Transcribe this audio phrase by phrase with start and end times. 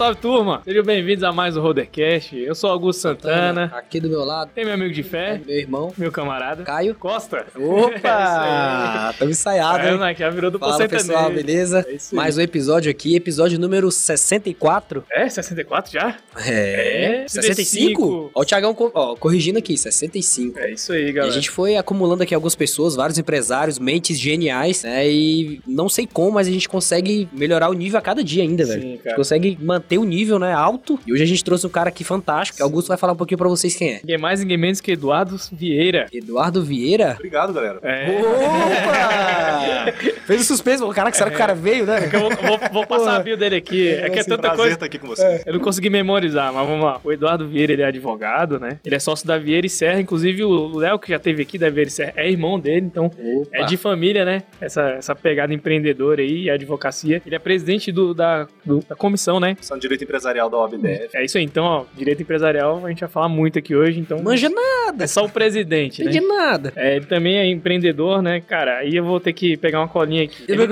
[0.00, 0.62] Salve, turma!
[0.64, 2.34] Sejam bem-vindos a mais um Rodercast.
[2.34, 3.64] Eu sou Augusto Santana.
[3.74, 6.62] Aqui do meu lado, Tem meu amigo de fé, meu irmão, meu camarada.
[6.62, 6.94] Caio.
[6.94, 7.44] Costa.
[7.54, 9.10] Opa!
[9.12, 9.98] Estamos ensaiados, É, hein?
[9.98, 11.84] né, que já virou do Fala, pessoal, beleza?
[11.86, 11.98] É.
[12.16, 15.04] Mais um episódio aqui, episódio número 64.
[15.12, 16.16] É, 64 já?
[16.46, 18.30] É, É, 65?
[18.34, 20.58] Ó, o Thiagão ó, corrigindo aqui, 65.
[20.60, 21.34] É isso aí, E a galera.
[21.34, 25.06] gente foi acumulando aqui algumas pessoas, vários empresários, mentes geniais, né?
[25.10, 28.64] E não sei como, mas a gente consegue melhorar o nível a cada dia ainda,
[28.64, 28.80] velho.
[28.80, 29.16] Sim, A gente cara.
[29.16, 30.98] consegue manter o nível, né, alto.
[31.06, 33.38] E hoje a gente trouxe um cara aqui fantástico, que Augusto vai falar um pouquinho
[33.38, 34.00] pra vocês quem é.
[34.02, 36.06] Ninguém mais, ninguém menos que Eduardo Vieira.
[36.12, 37.14] Eduardo Vieira.
[37.18, 37.78] Obrigado, galera.
[37.82, 38.20] É.
[38.20, 39.92] Opa!
[40.26, 42.08] Fez o suspense, o cara que será que o cara veio, né?
[42.12, 43.88] Eu vou, vou- vou passar a bio dele aqui.
[43.88, 44.74] É que é um tanta prazer coisa.
[44.74, 45.42] estar aqui com você.
[45.44, 47.00] Eu não consegui memorizar, mas vamos lá.
[47.02, 48.78] O Eduardo Vieira, ele é advogado, né?
[48.84, 50.00] Ele é sócio da Vieira e Serra.
[50.00, 52.86] Inclusive, o Léo, que já teve aqui da Vieira e Serra, é irmão dele.
[52.86, 53.10] Então,
[53.52, 54.42] é de família, né?
[54.60, 57.20] Essa, essa pegada empreendedora aí, a advocacia.
[57.26, 59.56] Ele é presidente do, da, do- da comissão, né?
[59.60, 61.08] Sou direito empresarial da OABDF.
[61.16, 61.44] É isso aí.
[61.44, 63.98] Então, ó, direito empresarial, a gente vai falar muito aqui hoje.
[63.98, 66.10] Então, Manja nada, é só o presidente, né?
[66.10, 66.72] entendi nada.
[66.76, 68.78] É, ele também é empreendedor, né, cara?
[68.78, 70.44] Aí eu vou ter que pegar uma colinha aqui.
[70.48, 70.62] Ele-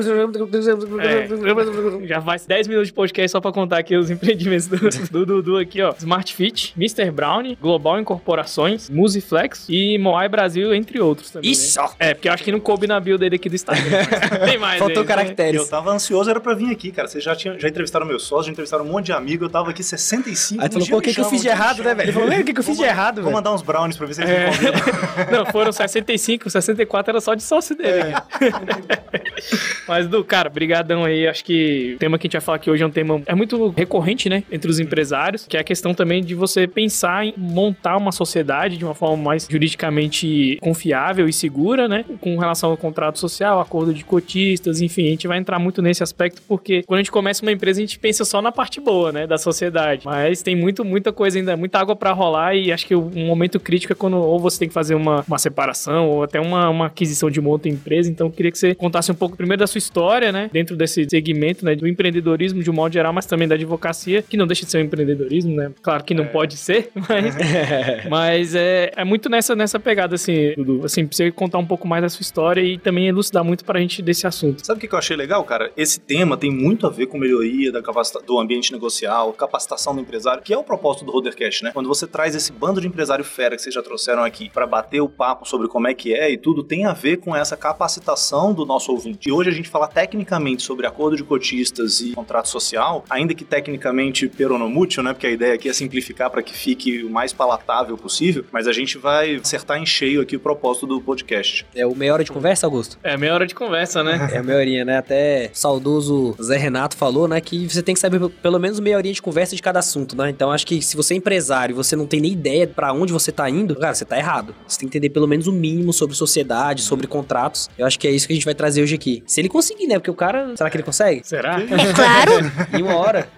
[1.00, 4.78] É, já faz 10 minutos de podcast só pra contar aqui os empreendimentos do,
[5.10, 5.94] do Dudu aqui, ó.
[5.98, 7.10] Smart Fit, Mr.
[7.10, 11.48] Brown, Global Incorporações, Musiflex e Moai Brasil, entre outros também.
[11.50, 11.52] né?
[11.52, 11.78] Isso!
[11.98, 13.84] É, porque eu acho que não coube na bio dele aqui do Instagram.
[14.44, 15.14] Tem mais Faltou aí, né?
[15.14, 15.60] Caracteres.
[15.60, 17.08] eu tava ansioso, era pra vir aqui, cara.
[17.08, 19.44] Vocês já, tinham, já entrevistaram meu sócio, já entrevistaram um monte de amigo.
[19.44, 20.62] Eu tava aqui 65.
[20.62, 22.06] Aí tu falou, pô, o que, que eu fiz de errado, né, velho?
[22.06, 23.36] Ele falou, o que, que eu fiz de Vou- errado, Vou velho?
[23.36, 25.30] mandar uns brownies pra ver se eles É.
[25.32, 28.12] Não, foram 65, 64 era só de sócio dele.
[28.12, 28.14] É.
[29.86, 31.26] Mas, do cara, brigadão aí.
[31.26, 33.34] Acho que o tema que a gente vai falar aqui hoje é um tema é
[33.34, 37.32] muito recorrente, né, entre os empresários, que é a questão também de você pensar em
[37.36, 42.76] montar uma sociedade de uma forma mais juridicamente confiável e segura, né, com relação ao
[42.76, 46.98] contrato social, acordo de cotistas, enfim, a gente vai entrar muito nesse aspecto porque quando
[46.98, 50.02] a gente começa uma empresa a gente pensa só na parte boa, né, da sociedade,
[50.04, 53.58] mas tem muito, muita coisa ainda, muita água pra rolar e acho que um momento
[53.60, 56.86] crítico é quando ou você tem que fazer uma, uma separação ou até uma, uma
[56.86, 59.66] aquisição de uma outra empresa, então eu queria que você contasse um pouco primeiro da
[59.66, 63.46] sua história, né, dentro desse segmento, né, do empreendedorismo de um modo geral, mas também
[63.48, 66.90] da advocacia, que não deixa de ser um empreendedorismo, né, claro que não pode ser,
[67.08, 67.36] mas,
[68.08, 71.86] mas é, é muito nessa, nessa pegada, assim, Dudu, assim, pra você contar um pouco
[71.86, 74.64] mais da sua história e também elucidar muito pra gente desse assunto.
[74.64, 75.70] Sabe o que que eu achei legal, cara?
[75.76, 80.00] Esse tema tem muito a ver com melhoria da capacita- do ambiente negocial, capacitação do
[80.00, 81.70] empresário, que é o propósito do Rodercast, né?
[81.72, 85.00] Quando você traz esse bando de empresário fera que vocês já trouxeram aqui pra bater
[85.00, 88.52] o papo sobre como é que é e tudo, tem a ver com essa capacitação
[88.52, 89.28] do nosso ouvinte.
[89.28, 93.44] E hoje a gente fala tecnicamente sobre acordo de cotistas e contrato social, ainda que
[93.44, 95.12] tecnicamente peronomútil, né?
[95.12, 98.72] Porque a ideia aqui é simplificar para que fique o mais palatável possível, mas a
[98.72, 101.66] gente vai acertar em cheio aqui o propósito do podcast.
[101.74, 102.98] É o meia hora de conversa, Augusto?
[103.02, 104.28] É meia hora de conversa, né?
[104.38, 104.98] É a meia horinha, né?
[104.98, 107.40] Até saudoso Zé Renato falou, né?
[107.40, 110.30] Que você tem que saber pelo menos meia horinha de conversa de cada assunto, né?
[110.30, 113.12] Então acho que se você é empresário e você não tem nem ideia pra onde
[113.12, 114.54] você tá indo, cara, você tá errado.
[114.66, 117.68] Você tem que entender pelo menos o mínimo sobre sociedade, sobre contratos.
[117.78, 119.22] Eu acho que é isso que a gente vai trazer hoje aqui.
[119.26, 119.94] Se ele conseguir, né?
[119.98, 120.56] Porque o cara.
[120.56, 121.20] Será que ele consegue?
[121.24, 121.60] Será?
[121.60, 122.32] É claro.
[122.78, 123.28] Em uma hora?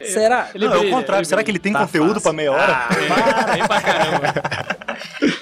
[0.00, 0.50] Será?
[0.54, 1.20] Ele Não, é o brilha, contrário.
[1.22, 1.56] ele Será que brilha.
[1.56, 2.22] ele tem Tá conteúdo fácil.
[2.22, 2.72] pra meia hora?
[2.72, 4.34] Ah, bem pra caramba.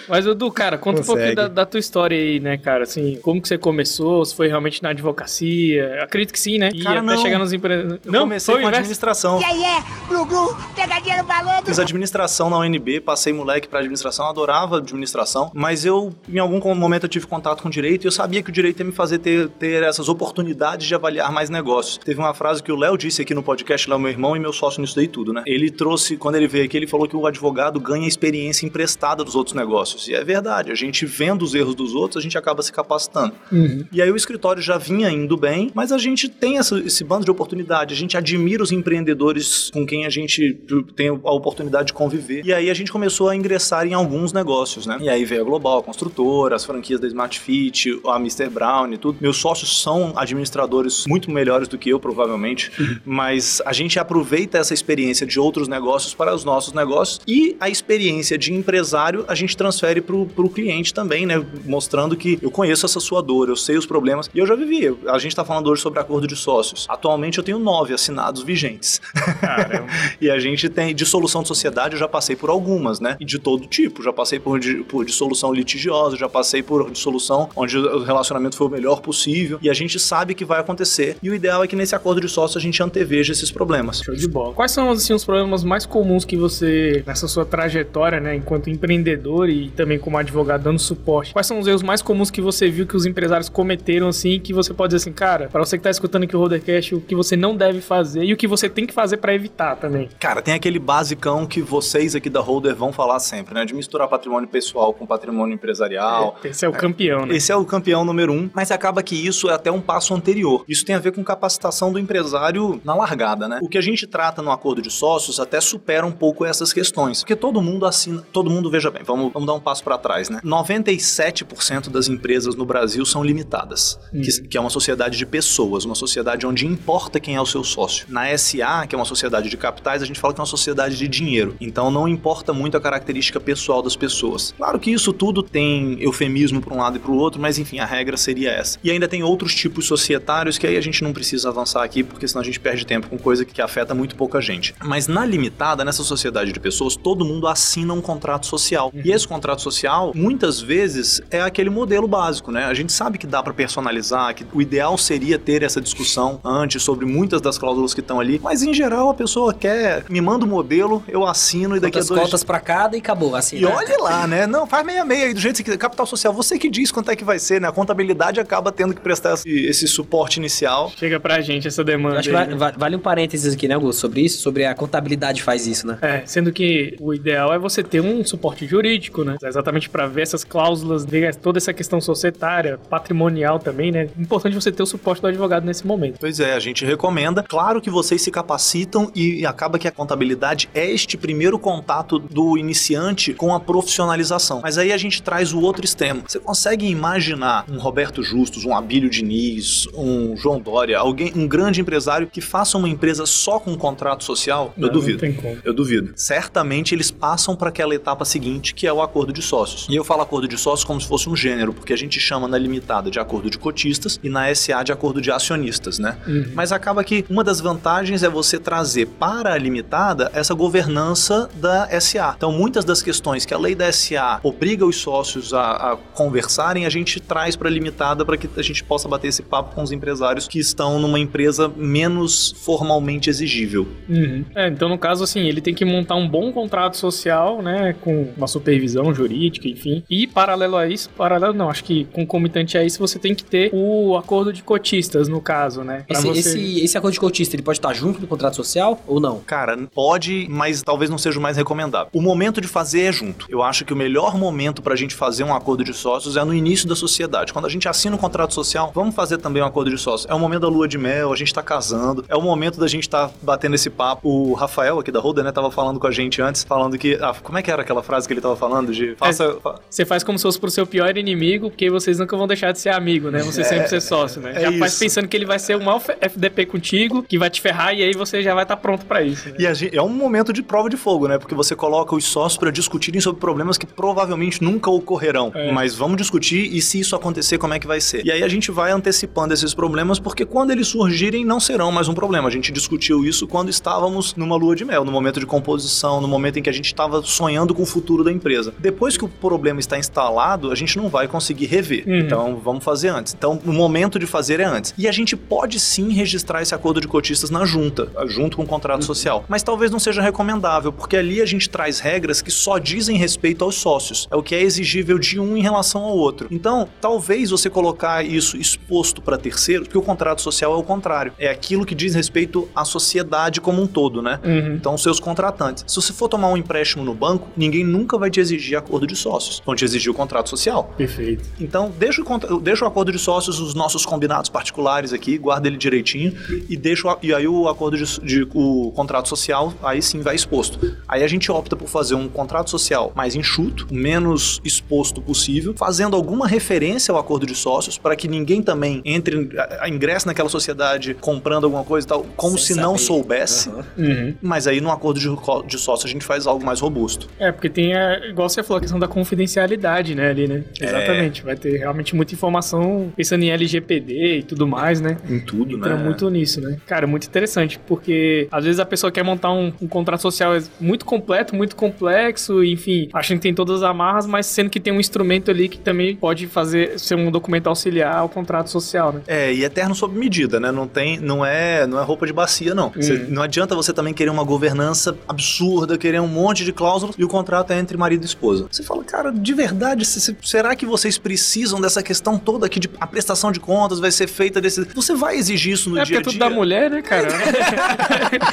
[0.09, 1.35] Mas, Dudu, cara, conta um Consegue.
[1.35, 2.85] pouquinho da, da tua história aí, né, cara?
[2.85, 4.25] Assim, como que você começou?
[4.25, 6.03] Se foi realmente na advocacia?
[6.03, 6.71] Acredito que sim, né?
[6.73, 7.19] E Cara, até não.
[7.23, 7.99] chegar nos empresas.
[8.05, 9.41] Eu Não, comecei com administração.
[9.41, 11.63] E aí, é, Gugu, pegadinha no balão.
[11.65, 17.05] Fiz administração na UNB, passei moleque pra administração, adorava administração, mas eu, em algum momento,
[17.05, 19.49] eu tive contato com direito e eu sabia que o direito ia me fazer ter,
[19.49, 21.99] ter essas oportunidades de avaliar mais negócios.
[21.99, 24.53] Teve uma frase que o Léo disse aqui no podcast, lá meu irmão e meu
[24.53, 25.43] sócio nisso daí tudo, né?
[25.47, 29.35] Ele trouxe, quando ele veio aqui, ele falou que o advogado ganha experiência emprestada dos
[29.35, 29.94] outros negócios.
[30.09, 33.33] E é verdade, a gente vendo os erros dos outros, a gente acaba se capacitando.
[33.53, 33.85] Uhum.
[33.93, 37.25] E aí o escritório já vinha indo bem, mas a gente tem essa- esse bando
[37.25, 40.55] de oportunidade, a gente admira os empreendedores com quem a gente
[40.97, 42.45] tem a oportunidade de conviver.
[42.45, 44.99] E aí a gente começou a ingressar em alguns negócios, né?
[45.01, 48.49] E aí veio a Global, a construtora, as franquias da Smart Fit, a Mr.
[48.49, 49.19] Brown e tudo.
[49.21, 52.71] Meus sócios são administradores muito melhores do que eu, provavelmente,
[53.05, 57.69] mas a gente aproveita essa experiência de outros negócios para os nossos negócios e a
[57.69, 61.45] experiência de empresário a gente transfere para o cliente também, né?
[61.65, 64.97] Mostrando que eu conheço essa sua dor, eu sei os problemas e eu já vivi.
[65.07, 66.87] A gente está falando hoje sobre acordo de sócios.
[66.89, 69.01] Atualmente eu tenho nove assinados vigentes.
[69.41, 69.85] Caramba.
[70.21, 73.17] E a gente tem dissolução de sociedade, eu já passei por algumas, né?
[73.21, 74.03] E de todo tipo.
[74.03, 74.59] Já passei por,
[74.89, 79.59] por dissolução litigiosa, já passei por dissolução onde o relacionamento foi o melhor possível.
[79.61, 81.17] E a gente sabe que vai acontecer.
[81.23, 84.01] E o ideal é que nesse acordo de sócio a gente anteveja esses problemas.
[84.01, 84.55] Show de bola.
[84.55, 89.49] Quais são assim, os problemas mais comuns que você, nessa sua trajetória, né, enquanto empreendedor
[89.49, 92.87] e também como advogado dando suporte, quais são os erros mais comuns que você viu
[92.87, 95.91] que os empresários cometeram assim, que você pode dizer assim, cara, para você que tá
[95.91, 98.87] escutando aqui o Rodercast, o que você não deve fazer e o que você tem
[98.87, 100.09] que fazer para evitar também.
[100.19, 103.65] Cara, tem aquele basicão que vocês aqui da Holder vão falar sempre, né?
[103.65, 106.37] De misturar patrimônio pessoal com patrimônio empresarial.
[106.43, 107.37] É, esse é o campeão, né?
[107.37, 110.65] Esse é o campeão número um, mas acaba que isso é até um passo anterior.
[110.69, 113.61] Isso tem a ver com capacitação do empresário na largada, né?
[113.63, 117.21] O que a gente trata no acordo de sócios até supera um pouco essas questões,
[117.21, 120.29] porque todo mundo assina, todo mundo veja bem, vamos, vamos dar um passo para trás,
[120.29, 120.41] né?
[120.45, 124.21] 97% das empresas no Brasil são limitadas, hum.
[124.21, 127.65] que, que é uma sociedade de pessoas, uma sociedade onde importa quem é o seu
[127.65, 128.07] sócio.
[128.09, 130.97] Na SA, que é uma sociedade de capitais, a gente fala que é uma sociedade
[130.97, 131.57] de dinheiro.
[131.61, 134.55] Então não importa muito a característica pessoal das pessoas.
[134.57, 137.79] Claro que isso tudo tem eufemismo para um lado e para o outro, mas enfim,
[137.79, 138.79] a regra seria essa.
[138.85, 142.29] E ainda tem outros tipos societários que aí a gente não precisa avançar aqui, porque
[142.29, 144.75] senão a gente perde tempo com coisa que afeta muito pouca gente.
[144.83, 148.91] Mas na limitada, nessa sociedade de pessoas, todo mundo assina um contrato social.
[148.95, 149.03] Uhum.
[149.05, 152.65] E esse contrato social, muitas vezes, é aquele modelo básico, né?
[152.65, 156.83] A gente sabe que dá para personalizar, que o ideal seria ter essa discussão antes
[156.83, 160.45] sobre muitas das cláusulas que estão ali, mas em geral a pessoa quer, me manda
[160.45, 162.27] o modelo, eu assino e daqui Quantas a dois...
[162.27, 163.57] cotas para cada e acabou, assim.
[163.57, 163.69] E né?
[163.69, 164.47] olhe lá, né?
[164.47, 165.77] Não, faz meia meia aí, do jeito que quiser.
[165.77, 167.69] Capital social, você que diz quanto é que vai ser, né?
[167.69, 170.91] A contabilidade acaba tendo que prestar esse, esse suporte inicial.
[170.97, 172.19] Chega pra gente essa demanda.
[172.21, 175.43] acho aí, que vale, vale, um parênteses aqui, né, Augusto, sobre isso, sobre a contabilidade
[175.43, 175.99] faz isso, né?
[176.01, 179.37] É, sendo que o ideal é você ter um suporte jurídico, né?
[179.49, 184.09] Exatamente para ver essas cláusulas, ver toda essa questão societária, patrimonial também, né?
[184.19, 186.19] Importante você ter o suporte do advogado nesse momento.
[186.19, 187.43] Pois é, a gente recomenda.
[187.43, 192.57] Claro que vocês se capacitam e acaba que a contabilidade é este primeiro contato do
[192.57, 194.61] iniciante com a profissionalização.
[194.63, 196.23] Mas aí a gente traz o outro extremo.
[196.27, 201.81] Você consegue imaginar um Roberto Justus, um Abílio Diniz, um João Dória, alguém, um grande
[201.81, 204.73] empresário que faça uma empresa só com um contrato social?
[204.77, 205.27] Eu não, duvido.
[205.27, 206.13] Não eu duvido.
[206.17, 209.87] Certamente eles passam para aquela etapa seguinte, que é o acordo de sócios.
[209.89, 212.49] E eu falo acordo de sócios como se fosse um gênero, porque a gente chama
[212.49, 216.17] na limitada de acordo de cotistas e na SA de acordo de acionistas, né?
[216.27, 216.53] Uhum.
[216.55, 221.89] Mas acaba que uma das vantagens é você trazer para a limitada essa governança da
[222.01, 222.35] SA.
[222.37, 226.87] Então, muitas das questões que a lei da SA obriga os sócios a, a conversarem,
[226.87, 229.83] a gente traz para a limitada para que a gente possa bater esse papo com
[229.83, 233.87] os empresários que estão numa empresa menos formalmente exigível.
[234.09, 234.45] Uhum.
[234.55, 238.33] É, então, no caso, assim, ele tem que montar um bom contrato social, né, com
[238.37, 240.03] uma supervisão jurídica, enfim.
[240.09, 243.71] E, paralelo a isso, paralelo não, acho que concomitante a isso, você tem que ter
[243.73, 246.05] o acordo de cotistas, no caso, né?
[246.09, 246.41] Esse, você...
[246.41, 249.41] esse, esse, acordo de cotista, ele pode estar junto do contrato social ou não?
[249.41, 252.09] Cara, pode, mas talvez não seja o mais recomendável.
[252.13, 253.47] O momento de fazer é junto.
[253.49, 256.45] Eu acho que o melhor momento para a gente fazer um acordo de sócios é
[256.45, 257.53] no início da sociedade.
[257.53, 260.31] Quando a gente assina um contrato social, vamos fazer também um acordo de sócios.
[260.31, 262.89] É o momento da lua de mel, a gente tá casando, é o momento da
[262.89, 264.29] gente tá batendo esse papo.
[264.29, 267.15] O Rafael aqui da Roda, né, tava falando com a gente antes, falando que.
[267.21, 268.93] Ah, como é que era aquela frase que ele tava falando?
[268.93, 269.45] De faça.
[269.45, 272.73] É, você faz como se fosse pro seu pior inimigo, porque vocês nunca vão deixar
[272.73, 273.41] de ser amigo, né?
[273.43, 274.53] Você é, sempre ser sócio, né?
[274.55, 274.79] É já isso.
[274.79, 278.03] faz pensando que ele vai ser o maior FDP contigo, que vai te ferrar, e
[278.03, 279.49] aí você já vai estar tá pronto para isso.
[279.49, 279.57] Né?
[279.59, 281.39] E gente, é um momento de prova de fogo, né?
[281.39, 285.53] Porque você coloca os sócios para discutirem sobre problemas que provavelmente nunca ocorrerão.
[285.55, 285.73] É.
[285.73, 288.25] Mas vamos discutir e se isso acontecer, como é que vai ser?
[288.25, 292.09] E aí a gente vai antecipando esses problemas, porque quando eles surgirem, não serão mais
[292.09, 292.49] um problema.
[292.49, 296.29] A gente discutiu isso quando estávamos numa lua de mel, no momento de composição, no
[296.29, 298.75] momento em que a gente estava sonhando com o futuro da empresa.
[298.79, 302.05] Depois que o problema está instalado, a gente não vai conseguir rever.
[302.07, 302.19] Uhum.
[302.19, 303.35] Então vamos fazer antes.
[303.35, 304.95] Então o momento de fazer é antes.
[304.97, 308.67] E a gente pode sim registrar esse acordo de cotistas na junta, junto com o
[308.67, 309.07] contrato uhum.
[309.07, 309.45] social.
[309.49, 313.65] Mas talvez não seja recomendável, porque ali a gente traz regras que só dizem respeito
[313.65, 314.29] aos sócios.
[314.31, 316.49] É o que é exigível de um em relação ao outro.
[316.51, 321.33] Então, talvez você colocar isso exposto para terceiros, porque o contrato social é o contrário.
[321.39, 324.41] É aquilo que diz respeito à sociedade como um todo, né?
[324.45, 324.75] Uhum.
[324.75, 325.85] Então, seus contratantes.
[325.87, 329.17] Se você for tomar um empréstimo no banco, ninguém nunca vai te exigir acordo de
[329.17, 329.63] sócios.
[329.65, 330.93] Vão te exigir o contrato social.
[330.97, 331.45] Perfeito.
[331.61, 335.77] Então, deixa o, deixa o acordo de sócios, os nossos combinados particulares aqui, guarda ele
[335.77, 336.33] direitinho
[336.69, 340.35] e deixa o, e aí o acordo de, de o contrato social aí sim vai
[340.35, 340.97] exposto.
[341.09, 346.17] Aí a gente opta por fazer um contrato social mais enxuto, menos exposto possível, fazendo
[346.17, 349.49] alguma referência ao acordo de sócios para que ninguém também entre
[349.87, 353.69] ingresse naquela sociedade comprando alguma coisa e tal, como Sem se não soubesse.
[353.69, 353.85] Uhum.
[353.97, 354.35] Uhum.
[354.43, 355.29] Mas aí no acordo de,
[355.67, 357.29] de sócio a gente faz algo mais robusto.
[357.39, 360.65] É, porque tem a, igual você falou, a questão da confidencialidade, né, ali, né?
[360.81, 360.85] É.
[360.85, 361.43] Exatamente.
[361.43, 365.17] Vai ter realmente muita informação pensando em LGPD e tudo mais, né?
[365.29, 366.05] Em tudo, Entra né?
[366.05, 366.77] muito nisso, né?
[366.87, 371.05] Cara, muito interessante, porque às vezes a pessoa quer montar um, um contrato social muito
[371.05, 375.01] completo, muito complexo, enfim, acha que tem todas as amarras, mas sendo que tem um
[375.01, 379.21] instrumento ali que também pode fazer ser um documento auxiliar ao contrato social, né?
[379.27, 380.71] É, e eterno sob medida, né?
[380.71, 382.89] Não tem, não é, não é roupa de bacia, não.
[382.89, 383.03] Hum.
[383.03, 387.25] Você, não adianta você também querer uma governança absurda, querer um monte de cláusulas e
[387.25, 388.64] o contrato é entre marido e esposa.
[388.71, 392.79] Você fala, cara, de verdade, se- se- será que vocês precisam dessa questão toda aqui
[392.81, 394.85] de a prestação de contas vai ser feita desse.
[394.95, 396.33] Você vai exigir isso no É dia porque a é dia?
[396.33, 397.29] tudo da mulher, né, cara?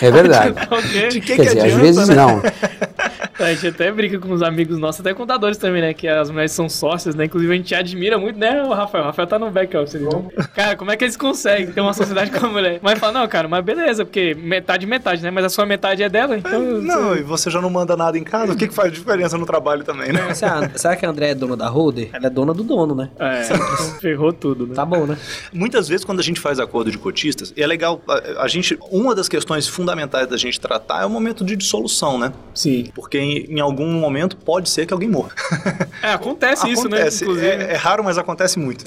[0.02, 0.52] É verdade.
[1.12, 2.16] De que Quer que dizer, às adianta, vezes né?
[2.16, 2.42] não.
[3.40, 5.94] A gente até brinca com os amigos nossos, até contadores também, né?
[5.96, 7.26] Que as mulheres são sócias, né?
[7.26, 9.04] Inclusive a gente admira muito, né, o Rafael?
[9.04, 10.00] O Rafael tá no back office.
[10.54, 12.80] Cara, como é que eles conseguem ter uma sociedade com a mulher?
[12.84, 15.32] Mas fala, não, cara, mas beleza, porque metade, metade, né?
[15.32, 16.62] Mas a sua metade é dela, então.
[16.62, 19.46] Não, e você já não manda nada em casa, o que, que faz diferença no
[19.46, 20.34] trabalho também, né?
[20.34, 22.10] Será, será que a André é dona da Holder?
[22.14, 23.10] Ela é dona do dono, né?
[23.20, 23.44] É,
[24.00, 24.76] ferrou tudo, né?
[24.76, 25.18] Tá bom, né?
[25.54, 28.78] Muitas vezes, quando a gente faz acordo de cotistas, e é legal, a, a gente.
[28.90, 32.34] Uma das questões fundamentais da gente tratar é o momento de dissolução, né?
[32.54, 32.90] Sim.
[32.94, 35.32] Porque em, em algum momento pode ser que alguém morra.
[36.02, 36.98] É, acontece, isso, né?
[36.98, 37.24] Acontece.
[37.24, 37.48] Inclusive.
[37.48, 38.84] É, é raro, mas acontece muito.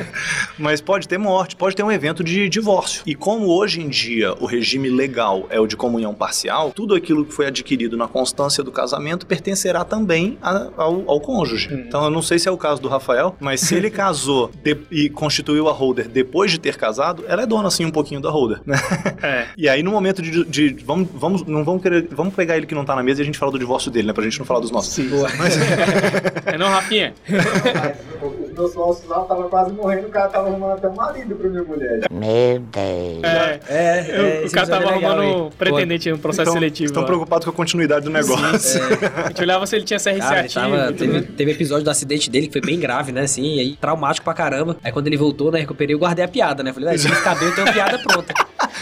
[0.58, 3.02] mas pode ter morte, pode ter um evento de divórcio.
[3.06, 7.24] E como hoje em dia o regime legal é o de comunhão parcial, tudo aquilo
[7.24, 11.68] que foi adquirido na constância do casamento pertencerá também a- ao, ao cônjuge.
[11.72, 14.76] Então eu não sei se é o caso do Rafael, mas se ele casou de-
[14.90, 18.30] e constituiu a holder depois de ter casado, ela é dona assim um pouquinho da
[18.30, 18.76] holder, né?
[19.22, 19.46] É.
[19.56, 20.44] E aí, no momento de.
[20.44, 22.06] de- vamos, vamos, não vamos querer.
[22.10, 24.06] Vamos pegar ele que não tá na mesa e a gente fala do divórcio dele,
[24.06, 24.12] né?
[24.12, 24.92] Pra gente não falar dos nossos.
[24.92, 25.08] Sim.
[25.08, 25.28] Boa.
[26.46, 27.12] É não, Rafinha?
[28.56, 32.00] Sócios lá estavam quase morrendo, o cara tava arrumando até um marido pra minha mulher.
[32.10, 33.22] Meu Deus.
[33.24, 33.60] É.
[33.68, 35.50] É, Eu- é, o cara tava é legal, arrumando hein?
[35.58, 36.86] pretendente no processo Então, seletivo.
[36.90, 38.80] Estão preocupados com a continuidade do negócio.
[39.24, 40.54] A gente olhava se ele tinha CRC Cara, ativo.
[40.60, 43.22] tava, teve, teve episódio do acidente dele que foi bem grave, né?
[43.22, 44.76] Assim, e aí traumático pra caramba.
[44.82, 45.60] Aí quando ele voltou, né?
[45.60, 46.72] Recuperei, eu guardei a piada, né?
[46.72, 48.34] Falei, "Ah, se ele ficar bem, eu tenho a piada pronta.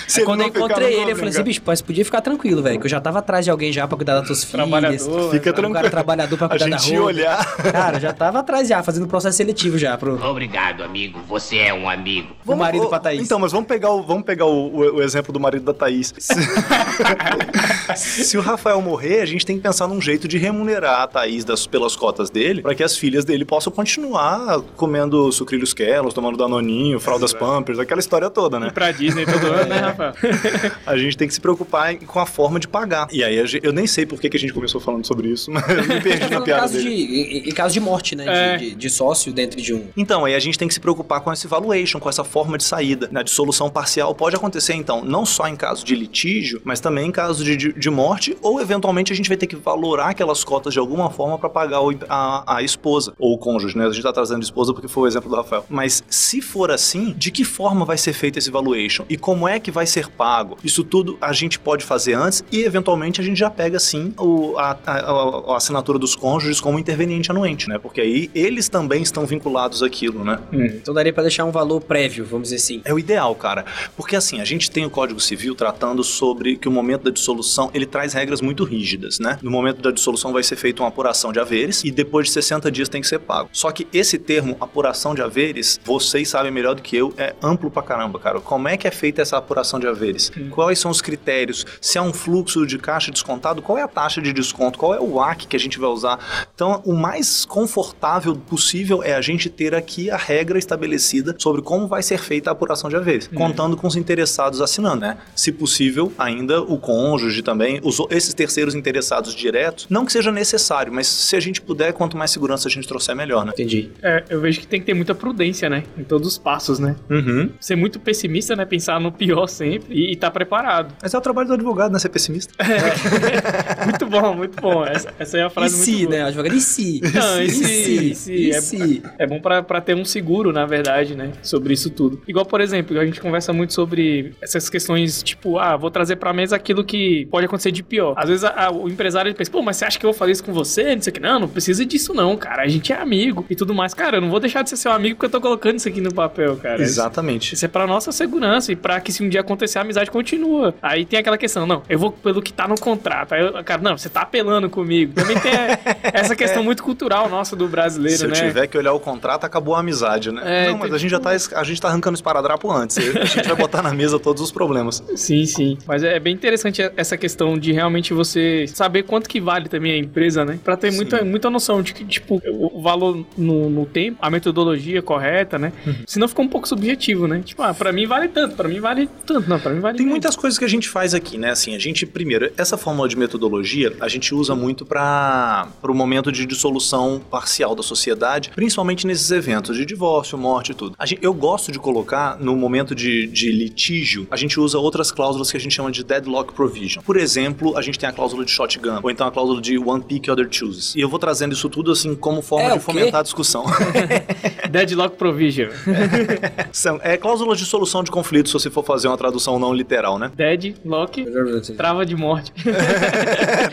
[0.08, 2.78] Se quando eu encontrei ele, eu falei assim, bicho, mas podia ficar tranquilo, velho.
[2.80, 4.68] Que eu já tava atrás de alguém já pra cuidar das tuas filhas.
[4.68, 5.30] Trabalhador.
[5.30, 5.90] Fica Um cara tranquilo.
[5.90, 7.02] trabalhador pra A cuidar da roupa.
[7.02, 7.56] olhar.
[7.72, 11.20] Cara, já tava atrás já, fazendo processo seletivo já pro, Obrigado, amigo.
[11.28, 12.34] Você é um amigo.
[12.44, 13.22] pro marido pra Thaís.
[13.22, 16.12] Então, mas vamos pegar o, vamos pegar o, o- o exemplo do marido da Thaís.
[16.18, 16.34] Se,
[18.24, 21.44] se o Rafael morrer, a gente tem que pensar num jeito de remunerar a Thaís
[21.44, 26.36] das, pelas cotas dele, para que as filhas dele possam continuar comendo sucrilhos quelos, tomando
[26.36, 28.68] danoninho, fraldas pampers, aquela história toda, né?
[28.68, 30.14] E pra Disney todo ano, né, Rafael?
[30.86, 33.06] A gente tem que se preocupar com a forma de pagar.
[33.12, 35.76] E aí, eu nem sei por que, a gente começou falando sobre isso, mas eu
[35.86, 36.90] me perdi na Falando piada caso dele.
[36.90, 38.24] de, em, em caso de morte, né?
[38.24, 38.56] de- É.
[38.56, 39.86] De, de sócio dentro de um.
[39.96, 42.64] Então, aí a gente tem que se preocupar com esse valuation, com essa forma de
[42.64, 43.08] saída.
[43.10, 43.20] Né?
[43.20, 47.12] A dissolução parcial pode acontecer, então, não só em caso de litígio, mas também em
[47.12, 50.72] caso de, de, de morte, ou eventualmente a gente vai ter que valorar aquelas cotas
[50.72, 53.86] de alguma forma para pagar o- a, a esposa, ou o cônjuge, né?
[53.86, 55.64] A gente tá trazendo esposa porque foi o exemplo do Rafael.
[55.68, 59.04] Mas se for assim, de que forma vai ser feito esse valuation?
[59.08, 60.56] E como é que vai ser pago?
[60.64, 64.56] Isso tudo a gente pode fazer antes e, eventualmente, a gente já pega, sim, o,
[64.56, 67.78] a, a- a- a assinatura dos cônjuges como interveniente anuente, né?
[67.78, 70.38] Porque aí eles também estão vinculados àquilo, né?
[70.52, 72.80] Então daria pra deixar um valor prévio, vamos dizer assim.
[72.84, 73.64] É o ideal, cara.
[73.96, 77.70] Porque assim, a gente tem o Código Civil tratando sobre que o momento da dissolução,
[77.74, 79.38] ele traz regras muito rígidas, né?
[79.42, 82.70] No momento da dissolução vai ser feita uma apuração de haveres e depois de 60
[82.70, 83.48] dias tem que ser pago.
[83.52, 87.70] Só que esse termo, apuração de haveres, vocês sabem melhor do que eu, é amplo
[87.70, 88.40] pra caramba, cara.
[88.40, 90.30] Como é que é feita essa apuração de haveres?
[90.50, 91.64] Quais são os critérios?
[91.80, 94.78] Se é um fluxo de caixa descontado, qual é a taxa de desconto?
[94.78, 96.18] Qual é o WAC que a gente vai usar?
[96.54, 101.86] Então, o mais confortável possível é a gente ter aqui a regra estabelecida sobre como
[101.86, 105.18] vai ser feita a apuração de haveres, contando com os interessados assinando, né?
[105.34, 110.92] Se possível, ainda o cônjuge também, os, esses terceiros interessados diretos, não que seja necessário,
[110.92, 113.52] mas se a gente puder, quanto mais segurança a gente trouxer, melhor, né?
[113.52, 113.90] Entendi.
[114.02, 115.84] É, eu vejo que tem que ter muita prudência, né?
[115.96, 116.96] Em todos os passos, né?
[117.10, 117.50] Uhum.
[117.60, 118.64] Ser muito pessimista, né?
[118.64, 120.94] Pensar no pior sempre e estar preparado.
[121.02, 121.98] Mas é o trabalho do advogado, né?
[121.98, 122.52] Ser pessimista.
[123.84, 124.84] Muito bom, muito bom.
[124.84, 126.18] Essa, essa é a E frase se, muito boa.
[126.18, 126.24] né?
[126.24, 127.00] Advogado, e se?
[127.14, 129.02] Não, e se, e se, E é- se?
[129.18, 131.32] É bom pra, pra ter um seguro, na verdade, né?
[131.42, 132.22] Sobre isso tudo.
[132.26, 136.32] Igual, por exemplo, a gente conversa muito sobre essas questões, tipo, ah, vou trazer pra
[136.32, 138.14] mesa aquilo que pode acontecer de pior.
[138.16, 140.18] Às vezes a- a- o empresário ele pensa, pô, mas você acha que eu vou
[140.18, 140.94] fazer isso com você?
[140.94, 141.20] Não sei o que.
[141.20, 142.62] Não, não precisa disso não, cara.
[142.62, 143.94] A gente é amigo e tudo mais.
[143.94, 146.00] Cara, eu não vou deixar de ser seu amigo porque eu tô colocando isso aqui
[146.00, 146.80] no papel, cara.
[146.82, 147.54] Exatamente.
[147.54, 150.74] Isso é pra nossa segurança e pra que se um dia acontecer a amizade continua.
[150.82, 153.34] Aí tem aquela questão, não, eu vou pelo que tá no contrato.
[153.34, 155.12] Aí, eu, cara, não, você tá apelando comigo.
[155.14, 155.52] Também tem
[156.12, 158.34] essa questão muito cultural nossa do brasileiro, Se eu né?
[158.34, 160.42] tiver que olhar o contrato, acabou a amizade, né?
[160.44, 162.98] É, não, mas tem a gente já tá, a gente tá arrancando esparadrapo antes.
[162.98, 165.02] A gente vai botar na mesa todos os problemas.
[165.16, 165.78] Sim, sim.
[165.86, 169.96] Mas é bem interessante essa questão de realmente você saber quanto que vale também a
[169.98, 170.58] empresa, né?
[170.62, 175.00] Pra ter muita, muita noção de que, tipo, o valor no, no tempo, a metodologia
[175.02, 175.72] correta, né?
[176.06, 177.42] Senão fica um pouco subjetivo, né?
[177.44, 180.06] Tipo, ah, pra mim vale tanto, pra mim vale tanto, não, pra mim vale Tem
[180.06, 180.14] muito.
[180.14, 181.50] muitas coisas que a gente faz aqui, né?
[181.50, 186.30] Assim, a gente, primeiro, essa fórmula de metodologia a gente usa muito para o momento
[186.30, 190.94] de dissolução parcial da sociedade, principalmente nesses eventos de divórcio, morte e tudo.
[190.98, 195.10] A gente- eu gosto de colocar no momento de, de litígio, a gente usa outras
[195.10, 197.02] cláusulas que a gente chama de deadlock provision.
[197.02, 200.02] Por exemplo, a gente tem a cláusula de shotgun, ou então a cláusula de one
[200.02, 200.94] pick other chooses.
[200.94, 203.64] E eu vou trazendo isso tudo assim como forma É, de fomentar a discussão.
[204.70, 205.70] Deadlock Provision.
[206.72, 210.18] São- é cláusulas de solução de conflitos, se você for fazer uma tradução não literal,
[210.18, 210.30] né?
[210.34, 211.24] Deadlock,
[211.76, 212.52] trava de morte.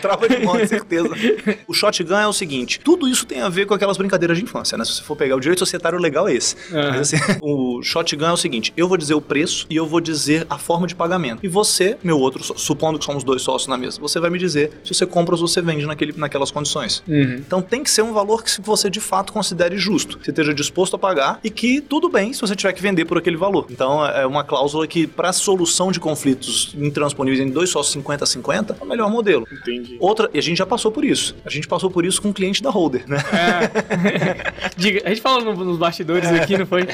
[0.02, 1.10] Trava de mão, certeza.
[1.68, 4.78] O shotgun é o seguinte: tudo isso tem a ver com aquelas brincadeiras de infância,
[4.78, 4.86] né?
[4.86, 6.56] Se você for pegar o direito societário legal é esse.
[6.72, 6.92] Aham.
[6.92, 10.00] Mas, assim, o shotgun é o seguinte: eu vou dizer o preço e eu vou
[10.00, 11.40] dizer a forma de pagamento.
[11.44, 14.72] E você, meu outro, supondo que somos dois sócios na mesa, você vai me dizer
[14.84, 17.04] se você compra ou se você vende naquele, naquelas condições.
[17.08, 17.36] Uhum.
[17.36, 20.54] Então tem que ser um valor que você de fato considere justo, que você esteja
[20.54, 23.66] disposto a pagar e que tudo bem se você tiver que vender por aquele valor.
[23.70, 28.28] Então é uma cláusula que, para solução de conflitos intransponíveis em dois sócios 50 a
[28.28, 29.48] 50, é o melhor modelo.
[29.52, 29.98] Entendi.
[30.00, 31.36] Outra, e a gente já passou por isso.
[31.46, 33.18] A gente passou por isso com um cliente da Holder, né?
[34.78, 36.88] Diga, a gente falou no- nos bastidores aqui, não foi?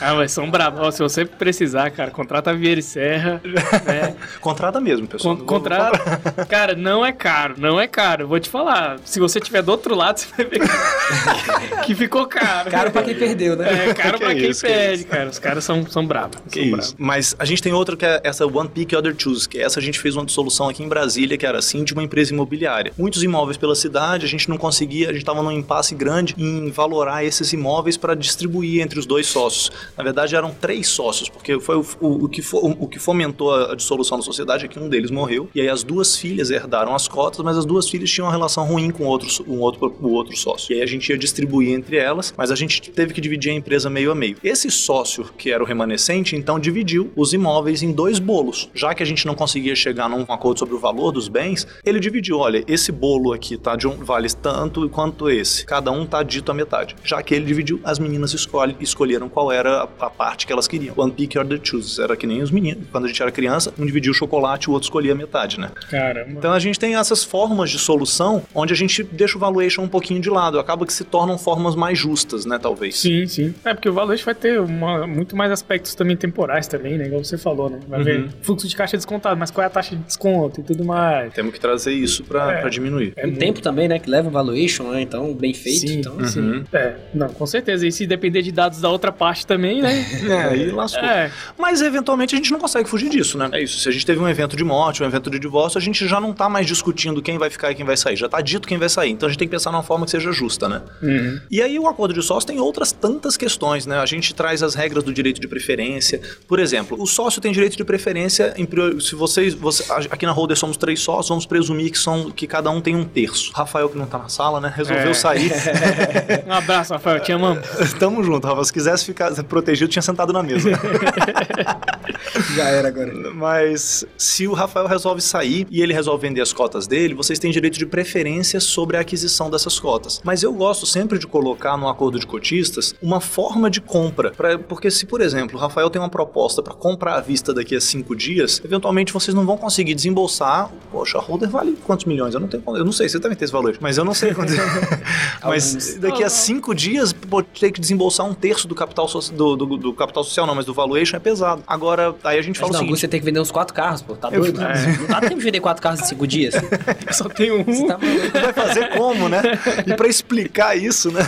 [0.00, 0.80] Ah, mas são bravos.
[0.80, 3.40] Ó, se você precisar, cara, contrata a Vieira e Serra.
[3.44, 4.14] Né?
[4.40, 5.36] Contrata mesmo, pessoal.
[5.36, 5.96] Con contrata.
[6.46, 8.28] Cara, não é caro, não é caro.
[8.28, 8.98] Vou te falar.
[9.04, 12.70] Se você tiver do outro lado, você vai ver que, que ficou caro.
[12.70, 13.88] Caro pra quem perdeu, né?
[13.90, 15.28] É, caro Que pra é quem isso, que perde, cara.
[15.30, 16.36] Os caras são, são bravos.
[16.50, 16.70] Que são isso.
[16.70, 16.94] bravos.
[16.98, 19.82] Mas a gente tem outra que é essa One Pick Other Choose, que essa a
[19.82, 22.92] gente fez uma dissolução aqui em Brasília, que era assim, de uma empresa imobiliária.
[22.98, 26.70] Muitos imóveis pela cidade, a gente não conseguia, a gente estava num impasse grande em
[26.70, 29.70] valorar esses imóveis para distribuir entre os dois sócios.
[29.96, 33.54] Na verdade, eram três sócios, porque foi o, o- o que, fo- o que fomentou
[33.54, 36.94] a, dissolução da sociedade é que um deles morreu, e aí as duas filhas herdaram
[36.94, 39.94] as cotas, mas as duas filhas tinham uma relação ruim com o outro, um outro,
[40.00, 40.72] o outro sócio.
[40.72, 43.54] E aí a gente ia distribuir entre elas, mas a gente teve que dividir a
[43.54, 44.36] empresa meio a meio.
[44.42, 48.68] Esse sócio, que era o remanescente, então dividiu os imóveis em dois bolos.
[48.74, 52.00] Já que a gente não conseguia chegar num acordo sobre o valor dos bens, ele
[52.00, 55.64] dividiu, olha, esse bolo aqui tá de um vale tanto quanto esse.
[55.64, 56.96] Cada um tá dito a metade.
[57.04, 60.66] Já que ele dividiu, as meninas escolhe, escolheram qual era a, a parte que elas
[60.66, 60.94] queriam.
[60.96, 62.00] One pick or the choose.
[62.00, 62.84] Era que nem os meninos.
[62.90, 65.70] Quando a gente era criança, um dividia o chocolate, o outro escolhia a metade, né?
[65.90, 66.30] Caramba.
[66.32, 69.88] Então a gente tem essas formas de solução onde a gente deixa o valuation um
[69.88, 70.58] pouquinho de lado.
[70.58, 72.58] Acaba que se tornam formas mais justas, né?
[72.60, 72.98] Talvez.
[72.98, 73.54] Sim, sim.
[73.64, 77.06] É porque o valuation vai ter uma- muito mais aspectos também temporais também, né?
[77.06, 77.80] Igual você falou, né?
[77.88, 78.04] Vai Uhum.
[78.04, 81.32] ver fluxo de caixa descontado, mas qual é a taxa de desconto e tudo mais.
[81.32, 82.60] Temos que trazer isso pra, É.
[82.60, 83.12] pra diminuir.
[83.16, 83.98] É O tempo também, né?
[83.98, 85.00] Que leva valuation, né?
[85.00, 85.80] Então, bem feito.
[85.88, 86.40] Sim, então, sim.
[86.40, 86.64] Uhum.
[86.72, 87.86] É, não, com certeza.
[87.86, 90.04] E se depender de dados da outra parte também, né?
[90.30, 91.04] É, aí lascou.
[91.04, 91.30] É.
[91.58, 93.48] Mas eventualmente a gente não consegue fugir disso, né?
[93.52, 93.78] É isso.
[93.78, 96.20] Se a gente teve um evento de morte, um evento de divórcio, a gente já
[96.20, 98.16] não tá mais discutindo quem vai ficar e quem vai sair.
[98.16, 99.10] Já tá dito quem vai sair.
[99.10, 100.82] Então a gente tem que pensar numa forma que seja justa, né?
[101.02, 101.40] Uhum.
[101.50, 103.98] E aí o acordo de sócio tem outras tantas questões, né?
[103.98, 106.20] A gente traz as regras do direito de preferência.
[106.48, 108.66] Por exemplo, o sócio tem direito de preferência em
[109.00, 112.68] se vocês, você- aqui na Holder somos três sócios, vamos presumir que são que cada
[112.70, 113.52] um tem um terço.
[113.54, 114.72] Rafael que não tá na sala, né?
[114.74, 115.14] Resolveu É.
[115.14, 115.52] sair.
[116.46, 117.20] Um abraço, Rafael.
[117.20, 117.64] Te amamos.
[117.98, 118.64] Tamo junto, Rafa.
[118.64, 120.70] Se quisesse ficar protegido, tinha sentado na mesa.
[122.54, 123.12] Já era agora.
[123.34, 127.50] Mas se o Rafael resolve sair e ele resolve vender as cotas dele, vocês têm
[127.50, 130.20] direito de preferência sobre a aquisição dessas cotas.
[130.24, 134.30] Mas eu gosto sempre de colocar no acordo de cotistas uma forma de compra.
[134.32, 137.76] Pra- porque se, por exemplo, o Rafael tem uma proposta para comprar à vista daqui
[137.76, 140.70] a cinco dias, eventualmente vocês não vão conseguir desembolsar.
[140.90, 142.32] Poxa, a holder vale quantos milhões?
[142.32, 144.32] Eu não tenho, eu não sei, você também tem esse valor, mas eu não sei
[144.32, 144.54] quantos.
[145.44, 149.54] mas daqui a cinco dias, pô, ter que desembolsar um terço do capital, so- do,
[149.54, 151.62] do- do capital social, não, mas do valuation é pesado.
[151.66, 153.00] Agora, aí a gente Mas fala o não, seguinte.
[153.00, 154.14] você tem que vender uns quatro carros, pô.
[154.16, 154.58] Tá doido?
[154.58, 156.54] Não dá tempo de vender quatro carros em cinco dias.
[157.12, 157.62] Só tem um.
[157.64, 159.42] Você tá vai fazer como, né?
[159.86, 161.20] E pra explicar isso, né?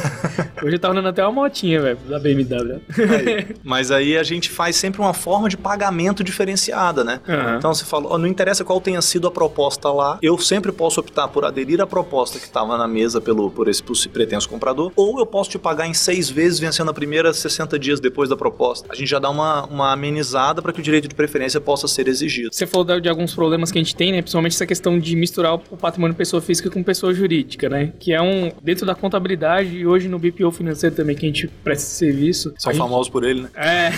[0.63, 2.81] Hoje tá andando até uma motinha, velho, da BMW.
[2.99, 3.57] Aí.
[3.63, 5.57] Mas aí a gente faz sempre uma forma de
[5.89, 7.21] pagamento diferenciada, né?
[7.27, 7.57] Aham.
[7.57, 11.29] Então você fala, não interessa qual tenha sido a proposta lá, eu sempre posso optar
[11.29, 15.27] por aderir à proposta que estava na mesa pelo, por esse pretenso comprador, ou eu
[15.27, 18.87] posso te pagar em seis vezes, vencendo a primeira 60 dias depois da proposta.
[18.91, 22.07] A gente já dá uma, uma amenizada para que o direito de preferência possa ser
[22.07, 22.51] exigido.
[22.53, 24.21] Você falou de alguns problemas que a gente tem, né?
[24.21, 27.93] Principalmente essa questão de misturar o patrimônio pessoa física com pessoa jurídica, né?
[27.99, 28.53] Que é um.
[28.63, 32.53] Dentro da contabilidade e hoje no BPO financeiro também, que a gente presta serviço.
[32.59, 33.51] São a gente- famosos por ele, né?
[33.57, 33.91] É.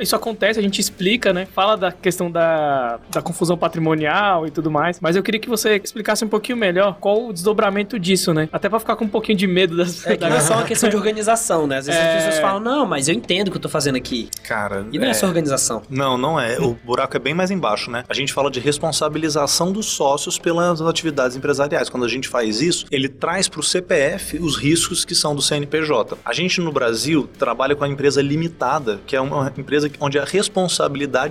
[0.00, 1.46] Isso acontece, a gente explica, né?
[1.46, 5.00] Fala da questão da, da confusão patrimonial e tudo mais.
[5.00, 8.48] Mas eu queria que você explicasse um pouquinho melhor qual o desdobramento disso, né?
[8.52, 10.06] Até pra ficar com um pouquinho de medo das.
[10.06, 11.78] É que não é só uma questão de organização, né?
[11.78, 12.08] Às vezes É.
[12.18, 14.28] as pessoas falam, não, mas eu entendo o que eu tô fazendo aqui.
[14.44, 15.82] Cara, E não é, só organização.
[15.88, 16.58] Não, não é.
[16.60, 18.04] O buraco é bem mais embaixo, né?
[18.08, 21.88] A gente fala de responsabilização dos sócios pelas atividades empresariais.
[21.88, 25.40] Quando a gente faz isso, ele traz para o CPF os riscos que são do
[25.40, 26.18] CNPJ.
[26.24, 30.24] A gente no Brasil trabalha com a empresa limitada, que é uma empresa onde a
[30.24, 30.59] responsabilidade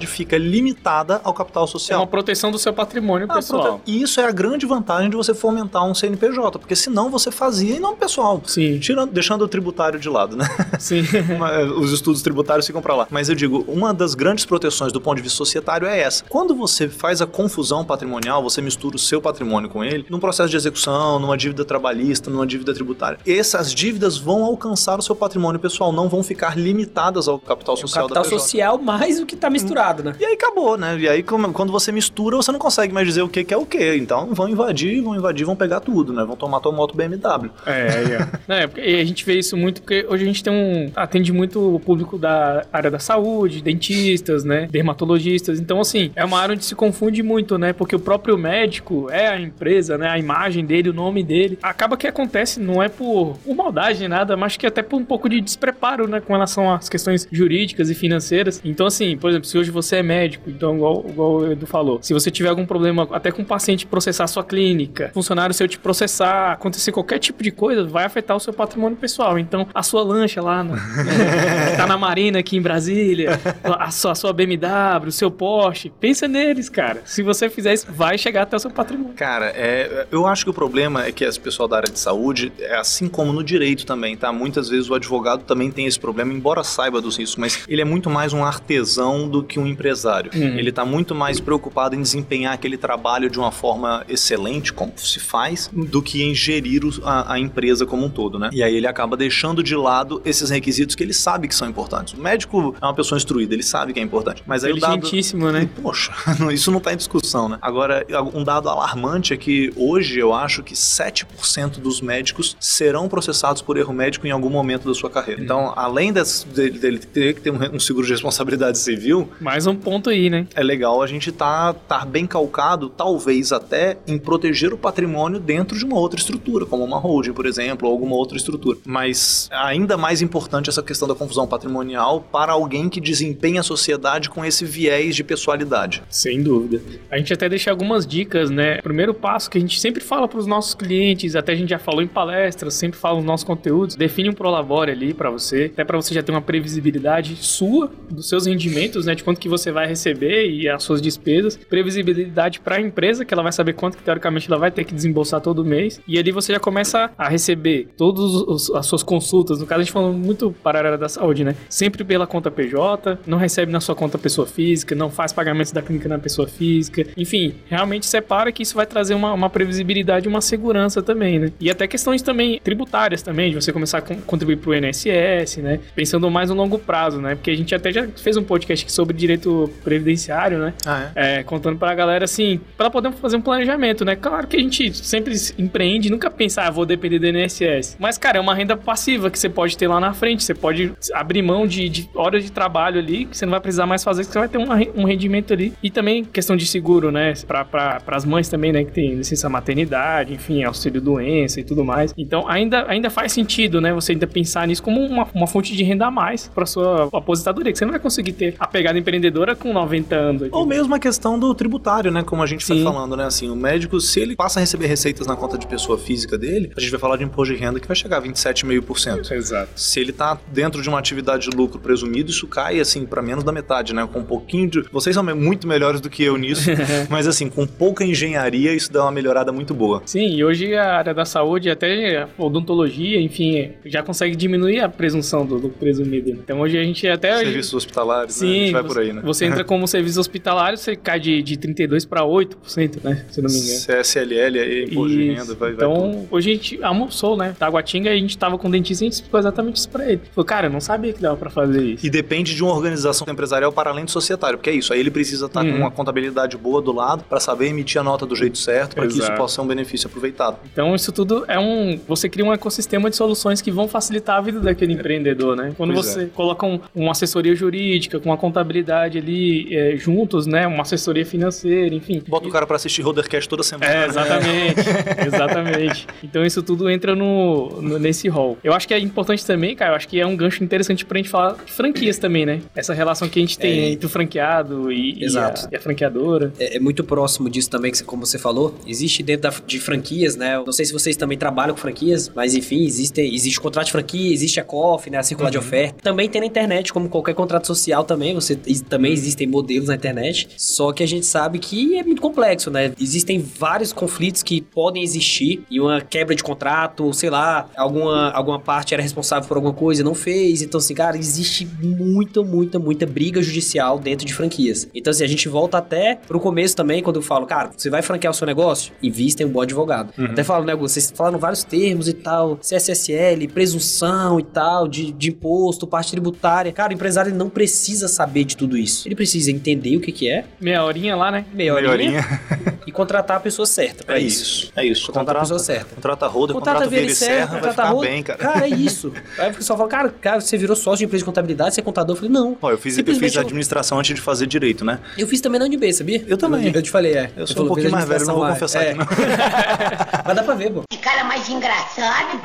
[0.07, 1.99] fica limitada ao capital É social.
[2.01, 3.81] uma proteção do seu patrimônio Ah, pessoal.
[3.85, 7.75] E isso é a grande vantagem de você fomentar um CNPJ, porque senão você fazia
[7.75, 8.41] em nome pessoal.
[8.45, 10.45] Sim, Tirando, deixando o tributário de lado, né?
[10.79, 11.03] sim.
[11.35, 13.07] Uma- Os estudos tributários ficam pra lá.
[13.09, 16.23] Mas eu digo, uma das grandes proteções do ponto de vista societário é essa.
[16.29, 20.49] Quando você faz a confusão patrimonial, você mistura o seu patrimônio com ele, num processo
[20.49, 23.19] de execução, numa dívida trabalhista, numa dívida tributária.
[23.25, 27.77] Essas dívidas vão alcançar o seu patrimônio pessoal, não vão ficar limitadas ao capital O
[27.77, 28.39] social capital da PJ.
[28.41, 30.15] social mais o que tá misturado, né?
[30.19, 30.97] E aí acabou, né?
[30.99, 33.65] E aí quando você mistura, você não consegue mais dizer o que que é o
[33.65, 33.95] que.
[33.95, 36.23] Então vão invadir, vão invadir, vão pegar tudo, né?
[36.23, 37.51] Vão tomar tua moto BMW.
[37.65, 38.53] É, aí, ó.
[38.53, 40.91] É, porque a gente vê isso muito porque hoje a gente tem um.
[40.95, 44.67] atende muito o público da área da saúde, dentistas, né?
[44.71, 45.59] Dermatologistas.
[45.59, 47.73] Então, assim, é uma área onde se confunde muito, né?
[47.73, 50.09] Porque o próprio médico é a empresa, né?
[50.09, 51.57] A imagem dele, o nome dele.
[51.61, 55.05] Acaba que acontece, não é por, por maldade nem nada, mas que até por um
[55.05, 56.21] pouco de despreparo, né?
[56.21, 58.61] Com relação às questões jurídicas e financeiras.
[58.63, 61.99] Então, assim, por exemplo, se hoje você é médico, então, igual, igual o Edu falou,
[62.01, 65.77] se você tiver algum problema até com o paciente processar sua clínica, funcionário seu te
[65.77, 69.37] processar, acontecer qualquer tipo de coisa, vai afetar o seu patrimônio pessoal.
[69.37, 74.11] Então, a sua lancha lá, no, que tá na Marina aqui em Brasília, a sua,
[74.11, 77.01] a sua BMW, o seu Porsche, pensa neles, cara.
[77.05, 79.13] Se você fizer isso, vai chegar até o seu patrimônio.
[79.15, 82.51] Cara, é, eu acho que o problema é que esse pessoal da área de saúde,
[82.59, 84.31] é assim como no direito também, tá?
[84.31, 87.85] Muitas vezes o advogado também tem esse problema, embora saiba dos riscos, mas ele é
[87.85, 88.98] muito mais um artesão
[89.29, 90.31] do que um empresário.
[90.33, 95.19] Ele tá muito mais preocupado em desempenhar aquele trabalho de uma forma excelente, como se
[95.19, 98.49] faz, do que em gerir a, a empresa como um todo, né?
[98.53, 102.13] E aí ele acaba deixando de lado esses requisitos que ele sabe que são importantes.
[102.13, 104.43] O médico é uma pessoa instruída, ele sabe que é importante.
[104.45, 104.93] Mas aí o dado...
[104.93, 105.69] Né?
[105.81, 106.11] Poxa,
[106.51, 107.57] isso não tá em discussão, né?
[107.61, 113.61] Agora, um dado alarmante é que hoje eu acho que 7% dos médicos serão processados
[113.61, 115.41] por erro médico em algum momento da sua carreira.
[115.41, 119.67] Então, além desse- dele, dele ter que ter um, um seguro de responsabilidade civil, Mais
[119.67, 120.47] um ponto aí, né?
[120.55, 125.77] é legal a gente tá, tá bem calcado, talvez até em proteger o patrimônio dentro
[125.77, 128.77] de uma outra estrutura, como uma holding, por exemplo, ou alguma outra estrutura.
[128.85, 134.29] Mas ainda mais importante essa questão da confusão patrimonial para alguém que desempenha a sociedade
[134.29, 136.03] com esse viés de pessoalidade.
[136.09, 136.81] Sem dúvida.
[137.11, 138.79] A gente até deixa algumas dicas, né?
[138.79, 141.69] O primeiro passo que a gente sempre fala para os nossos clientes, até a gente
[141.69, 145.69] já falou em palestras, sempre fala nos nossos conteúdos, define um prolabore ali para você,
[145.73, 149.15] até para você já ter uma previsibilidade sua dos seus rendimentos, né?
[149.15, 153.33] De quanto que você vai receber e as suas despesas, previsibilidade para a empresa, que
[153.33, 156.31] ela vai saber quanto que teoricamente ela vai ter que desembolsar todo mês, e ali
[156.31, 159.59] você já começa a receber todas as suas consultas.
[159.59, 161.55] No caso, a gente falando muito para a área da saúde, né?
[161.69, 165.81] Sempre pela conta PJ, não recebe na sua conta pessoa física, não faz pagamentos da
[165.81, 167.05] clínica na pessoa física.
[167.17, 171.51] Enfim, realmente separa que isso vai trazer uma, uma previsibilidade e uma segurança também, né?
[171.59, 175.79] E até questões também tributárias também, de você começar a con- contribuir pro INSS, né?
[175.95, 177.35] Pensando mais no longo prazo, né?
[177.35, 180.73] Porque a gente até já fez um podcast aqui sobre direito previdenciário, né?
[180.85, 181.39] Ah, é?
[181.39, 184.15] É, contando pra galera assim, pra poder fazer um planejamento, né?
[184.15, 187.97] Claro que a gente sempre empreende, nunca pensa, ah, vou depender do INSS.
[187.99, 190.43] Mas, cara, é uma renda passiva que você pode ter lá na frente.
[190.43, 193.85] Você pode abrir mão de, de horas de trabalho ali, que você não vai precisar
[193.85, 195.73] mais fazer, que você vai ter uma um rendimento ali.
[195.83, 197.33] E também questão de seguro, né?
[197.45, 198.83] Pra, pra, pras mães também, né?
[198.83, 202.13] Que tem licença maternidade, enfim, auxílio doença e tudo mais.
[202.17, 203.93] Então, ainda, ainda faz sentido, né?
[203.93, 207.71] Você ainda pensar nisso como uma, uma fonte de renda a mais pra sua aposentadoria,
[207.71, 210.49] que você não vai conseguir ter a pegada empreendedora com 90 anos.
[210.51, 212.23] Ou mesmo a questão do tributário, né?
[212.23, 212.75] Como a gente Sim.
[212.75, 213.25] foi falando, né?
[213.25, 216.71] Assim, o médico, se ele passa a receber receitas na conta de pessoa física dele,
[216.75, 219.31] a gente vai falar de imposto de renda que vai chegar a 27,5%.
[219.31, 219.69] Exato.
[219.75, 223.43] Se ele tá dentro de uma atividade de lucro presumido, isso cai, assim, para menos
[223.43, 224.07] da metade, né?
[224.11, 224.81] Com um pouquinho de.
[224.91, 226.69] Vocês são muito melhores do que eu nisso,
[227.09, 230.01] mas, assim, com pouca engenharia, isso dá uma melhorada muito boa.
[230.05, 235.45] Sim, e hoje a área da saúde, até odontologia, enfim, já consegue diminuir a presunção
[235.45, 236.31] do lucro presumido.
[236.31, 237.37] Então hoje a gente até.
[237.37, 239.21] Serviços hospitalares, Sim, gente vai você, por aí, né?
[239.23, 243.25] você entra como serviço hospitalário, você cai de, de 32% para 8%, né?
[243.31, 243.79] Se não me engano.
[244.03, 246.27] CSLL aí, imposto de renda, vai, vai então, tudo.
[246.31, 247.55] hoje a gente almoçou, né?
[247.57, 250.21] Taguatinga, a gente tava com o dentista e a gente explicou exatamente isso pra ele.
[250.33, 252.05] Falou, cara, eu não sabia que dava pra fazer isso.
[252.05, 254.93] E depende de uma organização empresarial para além do societário, porque é isso.
[254.93, 255.71] Aí ele precisa estar Uhum.
[255.73, 259.05] com uma contabilidade boa do lado para saber emitir a nota do jeito certo, para
[259.07, 260.57] que isso possa ser um benefício aproveitado.
[260.71, 261.99] Então, isso tudo é um.
[262.07, 265.73] Você cria um ecossistema de soluções que vão facilitar a vida daquele empreendedor, né?
[265.75, 270.65] Quando Pois você coloca um, uma assessoria jurídica, com uma contabilidade ali é, juntos, né?
[270.67, 272.21] Uma assessoria financeira, enfim.
[272.27, 273.91] Bota o cara para assistir Rodercast toda semana.
[273.91, 274.79] É, exatamente.
[275.27, 276.07] exatamente.
[276.23, 278.57] Então isso tudo entra no, no- nesse rol.
[278.63, 281.17] Eu acho que é importante também, cara, eu acho que é um gancho interessante pra
[281.17, 282.61] gente falar de franquias também, né?
[282.75, 283.89] Essa relação que a gente tem É.
[283.91, 285.65] entre o franqueado e, e Exato.
[285.65, 286.53] a, e a franqueadora.
[286.59, 288.75] É, é muito próximo disso também, que como você falou.
[288.85, 290.55] Existe dentro da- de franquias, né?
[290.55, 293.85] Eu Não sei se vocês também trabalham com franquias, mas enfim, existe, existe o contrato
[293.87, 295.17] de franquia, existe a COF, né?
[295.17, 295.95] A circular de oferta.
[296.01, 298.18] Também tem na internet, como qualquer contrato social também.
[298.19, 298.55] Também, você
[298.87, 302.91] também existem modelos na internet, só que a gente sabe que é muito complexo, né?
[302.99, 308.31] Existem vários conflitos que podem existir e uma quebra de contrato, ou sei lá, alguma,
[308.31, 310.61] alguma parte era responsável por alguma coisa e não fez.
[310.61, 314.89] Então, assim, cara, existe muita, muita, muita briga judicial dentro de franquias.
[314.93, 318.01] Então, assim, a gente volta até pro começo também, quando eu falo, cara, você vai
[318.01, 318.91] franquear o seu negócio?
[319.01, 320.13] Invista em um bom advogado.
[320.21, 325.29] Até falo, né, vocês falaram vários termos e tal, CSSL, presunção e tal, de, de
[325.29, 326.71] imposto, parte tributária.
[326.73, 329.07] Cara, o empresário não precisa saber de tudo isso.
[329.07, 331.45] Ele precisa entender o que que é, Meia horinha lá, né?
[331.53, 332.41] meia horinha, Melhorinha.
[332.85, 334.43] e contratar a pessoa certa pra É isso.
[334.43, 334.71] isso.
[334.75, 335.05] É isso.
[335.07, 335.95] Contratar a pessoa certa.
[335.95, 338.07] Contrata roda, Contrata contrata e VLC, serra, vai contrata ficar roda.
[338.07, 338.39] bem, cara.
[338.39, 339.13] Cara, é isso.
[339.37, 341.83] Aí o pessoal fala, cara, cara, você virou sócio de empresa de contabilidade, você é
[341.83, 342.15] contador?
[342.15, 342.57] Eu falei, não.
[342.61, 344.99] Ó, eu fiz, eu fiz administração antes de fazer direito, né?
[345.17, 346.23] Eu fiz também na UNB, sabia?
[346.27, 346.71] Eu também.
[346.73, 347.31] Eu te falei, é.
[347.37, 348.89] Eu Você sou um falou, fez pouquinho mais velho, não vou confessar lá.
[348.89, 349.05] aqui, não.
[350.25, 350.81] Mas dá pra ver, pô.
[350.89, 352.39] Que cara mais engraçado.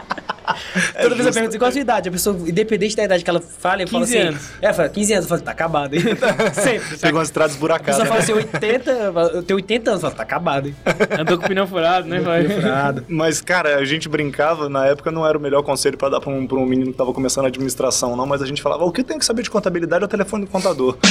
[1.00, 3.40] Toda vez eu pergunto qual a sua idade, a pessoa, independente da idade que ela
[3.40, 4.28] fala, eu falo 15 assim.
[4.28, 4.42] anos.
[4.60, 6.02] É, fala 15 anos, eu falo, tá acabado, hein?
[6.54, 6.98] Sempre.
[6.98, 7.96] Pegou umas estradas A buracadas.
[7.96, 8.90] pessoa fala assim, 80,
[9.34, 10.76] eu tenho 80 anos, eu falo, tá acabado, hein?
[11.18, 12.20] Andou com o pneu furado, né?
[12.20, 12.48] Vai.
[12.48, 13.04] Furado.
[13.08, 16.30] Mas, cara, a gente brincava, na época não era o melhor conselho pra dar pra
[16.30, 18.92] um, pra um menino que tava começando a administração, não, mas a gente falava, o
[18.92, 20.96] que tem que saber de contabilidade é o telefone do contador.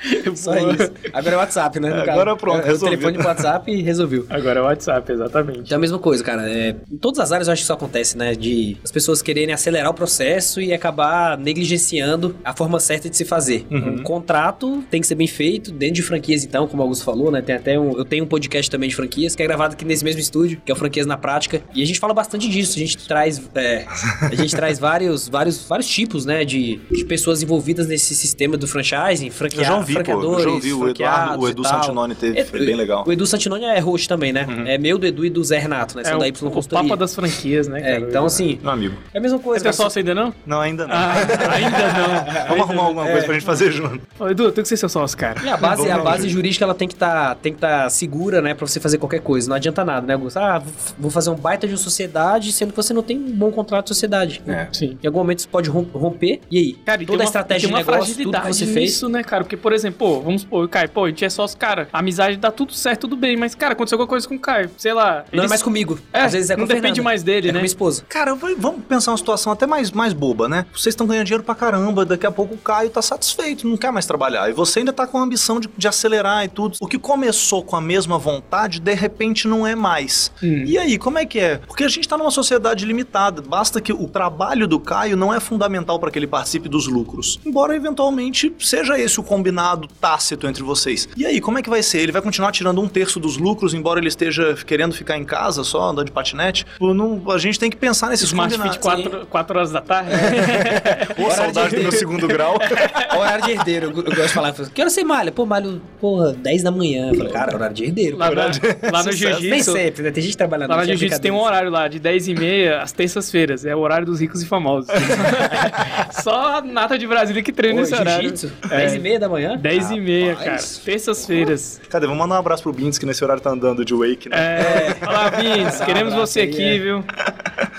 [0.35, 0.91] Só isso.
[1.13, 1.89] Agora é WhatsApp, né?
[1.89, 2.11] no É, caso.
[2.11, 2.89] agora pronto, É, o resolvido.
[2.99, 4.25] telefone pro WhatsApp e resolveu.
[4.29, 5.59] Agora é o WhatsApp, exatamente.
[5.59, 6.49] Então é a mesma coisa, cara.
[6.49, 8.33] É, em todas as áreas eu acho que isso acontece, né?
[8.35, 13.25] De as pessoas quererem acelerar o processo e acabar negligenciando a forma certa de se
[13.25, 13.65] fazer.
[13.69, 13.95] Uhum.
[13.99, 17.31] Um contrato tem que ser bem feito, dentro de franquias, então, como o Augusto falou,
[17.31, 17.41] né?
[17.41, 17.97] Tem até um.
[17.97, 20.71] Eu tenho um podcast também de franquias, que é gravado aqui nesse mesmo estúdio, que
[20.71, 21.61] é o Franquias na Prática.
[21.73, 22.75] E a gente fala bastante disso.
[22.77, 23.41] A gente traz.
[23.55, 23.85] é,
[24.21, 26.43] a gente traz vários, vários, vários tipos, né?
[26.45, 30.49] De, de pessoas envolvidas nesse sistema do franchising, franquear, Eu já ouvi, pô, eu já
[30.49, 30.73] ouvi.
[30.73, 31.63] O Eduardo, franqueados o Edu.
[31.63, 33.03] Santinoni teve, É, foi bem legal.
[33.07, 34.45] O Edu Santinoni é host também, né?
[34.67, 36.03] É meu, do Edu e do Zé Renato, né?
[36.03, 36.83] É São o, da Y o Consultoria.
[36.89, 37.99] Papa das franquias, né, É, cara?
[38.09, 38.95] então assim, Meu amigo.
[39.13, 39.63] é a mesma Você coisa.
[39.63, 39.83] tem cara.
[39.83, 40.33] sócio ainda não?
[40.45, 40.95] Não, ainda não.
[40.95, 41.13] Ah,
[41.53, 42.47] ainda não.
[42.49, 44.01] Vamos arrumar alguma coisa pra gente fazer junto.
[44.19, 45.41] Ô, Edu, tem que ser seu sócio, cara.
[45.43, 48.53] E a base, a base jurídica ela tem que estar tem que tá segura, né,
[48.53, 49.49] pra você fazer qualquer coisa.
[49.49, 50.37] Não adianta nada, né, Augusto?
[50.37, 50.61] Ah,
[50.97, 53.85] vou fazer um baita de uma sociedade, sendo que você não tem um bom contrato
[53.85, 54.41] de sociedade.
[54.47, 54.67] É.
[54.71, 54.97] Sim.
[55.01, 56.39] Em algum momento isso pode rom- romper.
[56.49, 56.73] E aí?
[56.85, 58.75] Cara, e toda a estratégia uma de negócio, tudo que você fez.
[58.91, 59.43] nisso, né, cara?
[59.43, 61.99] Porque, por exemplo, pô, vamos supor, o Caio, pô, a gente é sócio, cara, a
[61.99, 64.93] amizade dá tudo certo, tudo bem, mas, cara, aconteceu alguma coisa com o Caio, sei
[64.93, 65.23] lá.
[65.31, 65.97] Não é mais comigo.
[66.11, 67.03] É, Às vezes é com não depende Fernanda.
[67.03, 67.59] mais dele, é com né?
[67.61, 68.03] minha esposa.
[68.09, 70.65] Cara, vamos pensar uma situação até mais, mais boba, né?
[70.71, 73.91] Vocês estão ganhando dinheiro pra caramba, daqui a pouco o Caio tá satisfeito, não quer
[73.91, 74.49] mais trabalhar.
[74.49, 76.75] E você ainda tá com a ambição de, de acelerar e tudo.
[76.79, 80.31] O que começou com a mesma vontade, de repente não é mais.
[80.43, 80.63] Hum.
[80.65, 81.57] E aí, como é que é?
[81.57, 83.41] Porque a gente tá numa sociedade limitada.
[83.41, 87.39] Basta que o trabalho do Caio não é fundamental para que ele participe dos lucros.
[87.45, 91.07] Embora eventualmente seja esse o combinado tácito entre vocês.
[91.15, 91.99] E aí, como é que vai ser?
[91.99, 95.63] Ele vai continuar tirando um terço dos lucros, embora ele esteja querendo ficar em casa
[95.63, 96.65] só, andando de patinete?
[96.79, 98.77] Não- a gente tem que pensar nesses Smart combinados.
[98.77, 100.11] Fit 4, 4 horas da tarde.
[101.17, 102.55] Ô, saudade do meu segundo grau.
[103.17, 103.85] horário de herdeiro.
[103.87, 104.53] Eu, eu gosto de falar.
[104.53, 105.31] Que hora você malha?
[105.31, 107.09] Pô, malho, porra, 10 da manhã.
[107.09, 108.17] Eu falei, cara, horário de herdeiro.
[108.17, 108.81] Lá, lá no Sucesso.
[108.91, 109.71] Nem jiu-jitsu.
[109.71, 110.11] sempre, né?
[110.11, 110.69] Tem gente trabalhando.
[110.69, 113.65] Lá no é jiu-jitsu tem um horário lá, de 10 e meia às terças-feiras.
[113.65, 114.89] É o horário dos ricos e famosos.
[116.23, 118.21] Só a nata de Brasília que treina Pô, nesse horário.
[118.29, 118.51] jiu-jitsu?
[118.69, 118.77] É.
[118.77, 119.57] 10 e meia da manhã?
[119.61, 120.57] 10 e meia, cara.
[120.83, 121.79] Terças-feiras.
[121.89, 122.05] Cadê?
[122.07, 124.37] Vamos mandar um abraço pro Bins, que nesse horário tá andando de wake, né?
[124.37, 124.97] É.
[125.07, 125.29] Olá.
[125.29, 126.79] Dá um Queremos abraço você aí, aqui, é.
[126.79, 127.03] viu?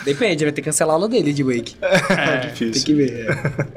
[0.05, 1.77] Depende, vai ter que cancelar a aula dele de wake.
[1.83, 2.85] É, Tem difícil.
[2.85, 3.29] que ver.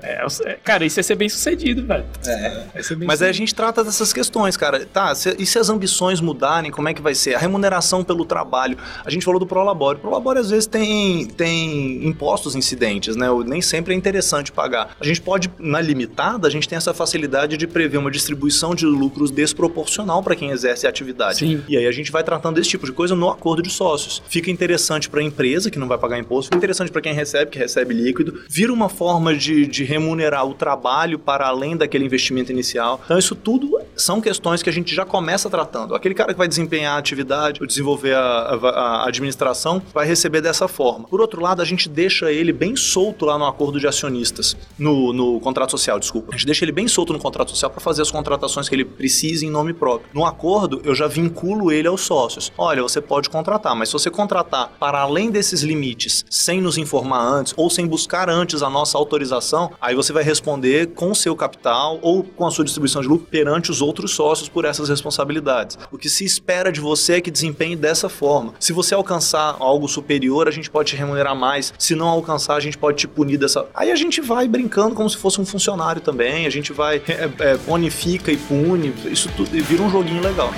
[0.01, 2.03] É, é, cara, isso é ser bem sucedido, velho.
[2.25, 2.63] É.
[3.05, 4.85] Mas aí a gente trata dessas questões, cara.
[4.85, 7.35] Tá, se- e se as ambições mudarem, como é que vai ser?
[7.35, 8.77] A remuneração pelo trabalho.
[9.05, 9.97] A gente falou do Prolabore.
[9.97, 13.27] O Prolabore às vezes tem, tem impostos incidentes, né?
[13.45, 14.95] Nem sempre é interessante pagar.
[14.99, 18.85] A gente pode, na limitada, a gente tem essa facilidade de prever uma distribuição de
[18.85, 21.39] lucros desproporcional para quem exerce a atividade.
[21.39, 21.63] Sim.
[21.67, 24.21] E aí a gente vai tratando desse tipo de coisa no acordo de sócios.
[24.27, 27.51] Fica interessante para a empresa, que não vai pagar imposto, fica interessante para quem recebe,
[27.51, 28.41] que recebe líquido.
[28.49, 33.01] Vira uma forma de, de remunerar o trabalho para além daquele investimento inicial.
[33.05, 35.95] Então, isso tudo são questões que a gente já começa tratando.
[35.95, 40.41] Aquele cara que vai desempenhar a atividade, ou desenvolver a, a- a administração, vai receber
[40.41, 41.07] dessa forma.
[41.07, 45.13] Por outro lado, a gente deixa ele bem solto lá no acordo de acionistas, no,
[45.13, 46.29] no contrato social, desculpa.
[46.33, 48.85] A gente deixa ele bem solto no contrato social para fazer as contratações que ele
[48.85, 50.09] precisa em nome próprio.
[50.13, 52.51] No acordo, eu já vinculo ele aos sócios.
[52.57, 57.21] Olha, você pode contratar, mas se você contratar para além desses limites, sem nos informar
[57.21, 61.35] antes ou sem buscar antes a nossa autorização, aí você vai responder com o seu
[61.35, 65.77] capital ou com a sua distribuição de lucro perante os outros sócios por essas responsabilidades.
[65.91, 68.53] O que se espera de você é que desempenhe dessa forma.
[68.59, 71.73] Se você alcançar algo superior, a gente pode te remunerar mais.
[71.77, 73.65] Se não alcançar, a gente pode te punir dessa.
[73.73, 76.45] Aí a gente vai brincando como se fosse um funcionário também.
[76.45, 78.93] A gente vai é, é, bonifica e pune.
[79.05, 80.51] Isso tudo vira um joguinho legal.